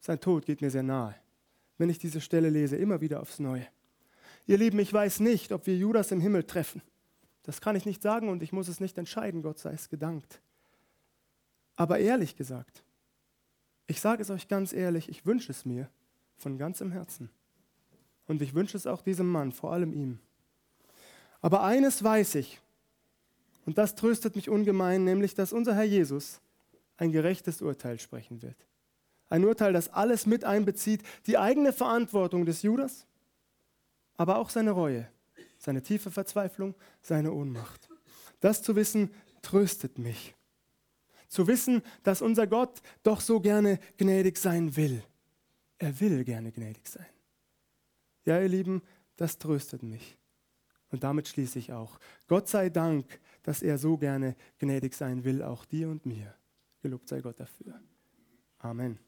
Sein 0.00 0.18
Tod 0.18 0.46
geht 0.46 0.62
mir 0.62 0.70
sehr 0.70 0.82
nahe, 0.82 1.14
wenn 1.76 1.90
ich 1.90 1.98
diese 1.98 2.22
Stelle 2.22 2.48
lese, 2.48 2.76
immer 2.76 3.02
wieder 3.02 3.20
aufs 3.20 3.38
Neue. 3.38 3.68
Ihr 4.46 4.56
Lieben, 4.56 4.78
ich 4.78 4.94
weiß 4.94 5.20
nicht, 5.20 5.52
ob 5.52 5.66
wir 5.66 5.76
Judas 5.76 6.10
im 6.10 6.22
Himmel 6.22 6.44
treffen. 6.44 6.80
Das 7.42 7.60
kann 7.60 7.76
ich 7.76 7.84
nicht 7.84 8.00
sagen 8.00 8.30
und 8.30 8.42
ich 8.42 8.54
muss 8.54 8.66
es 8.66 8.80
nicht 8.80 8.96
entscheiden, 8.96 9.42
Gott 9.42 9.58
sei 9.58 9.74
es 9.74 9.90
gedankt. 9.90 10.40
Aber 11.74 11.98
ehrlich 11.98 12.34
gesagt, 12.34 12.82
ich 13.86 14.00
sage 14.00 14.22
es 14.22 14.30
euch 14.30 14.48
ganz 14.48 14.72
ehrlich, 14.72 15.08
ich 15.08 15.26
wünsche 15.26 15.52
es 15.52 15.64
mir 15.64 15.88
von 16.36 16.58
ganzem 16.58 16.92
Herzen. 16.92 17.30
Und 18.26 18.42
ich 18.42 18.54
wünsche 18.54 18.76
es 18.76 18.86
auch 18.86 19.02
diesem 19.02 19.30
Mann, 19.30 19.52
vor 19.52 19.72
allem 19.72 19.92
ihm. 19.92 20.18
Aber 21.40 21.62
eines 21.62 22.02
weiß 22.02 22.36
ich, 22.36 22.60
und 23.66 23.78
das 23.78 23.96
tröstet 23.96 24.36
mich 24.36 24.48
ungemein, 24.48 25.04
nämlich 25.04 25.34
dass 25.34 25.52
unser 25.52 25.74
Herr 25.74 25.84
Jesus 25.84 26.40
ein 26.96 27.12
gerechtes 27.12 27.60
Urteil 27.62 27.98
sprechen 27.98 28.40
wird. 28.40 28.56
Ein 29.28 29.44
Urteil, 29.44 29.72
das 29.72 29.92
alles 29.92 30.24
mit 30.24 30.44
einbezieht, 30.44 31.02
die 31.26 31.36
eigene 31.36 31.72
Verantwortung 31.72 32.46
des 32.46 32.62
Judas, 32.62 33.06
aber 34.16 34.38
auch 34.38 34.50
seine 34.50 34.70
Reue, 34.70 35.08
seine 35.58 35.82
tiefe 35.82 36.12
Verzweiflung, 36.12 36.74
seine 37.02 37.32
Ohnmacht. 37.32 37.88
Das 38.40 38.62
zu 38.62 38.76
wissen, 38.76 39.10
tröstet 39.42 39.98
mich. 39.98 40.35
Zu 41.28 41.46
wissen, 41.46 41.82
dass 42.02 42.22
unser 42.22 42.46
Gott 42.46 42.80
doch 43.02 43.20
so 43.20 43.40
gerne 43.40 43.78
gnädig 43.96 44.38
sein 44.38 44.76
will. 44.76 45.02
Er 45.78 46.00
will 46.00 46.24
gerne 46.24 46.52
gnädig 46.52 46.86
sein. 46.88 47.06
Ja, 48.24 48.40
ihr 48.40 48.48
Lieben, 48.48 48.82
das 49.16 49.38
tröstet 49.38 49.82
mich. 49.82 50.16
Und 50.90 51.04
damit 51.04 51.28
schließe 51.28 51.58
ich 51.58 51.72
auch. 51.72 51.98
Gott 52.26 52.48
sei 52.48 52.70
Dank, 52.70 53.20
dass 53.42 53.62
er 53.62 53.78
so 53.78 53.96
gerne 53.96 54.36
gnädig 54.58 54.94
sein 54.94 55.24
will, 55.24 55.42
auch 55.42 55.64
dir 55.64 55.88
und 55.88 56.06
mir. 56.06 56.34
Gelobt 56.80 57.08
sei 57.08 57.20
Gott 57.20 57.40
dafür. 57.40 57.80
Amen. 58.58 58.98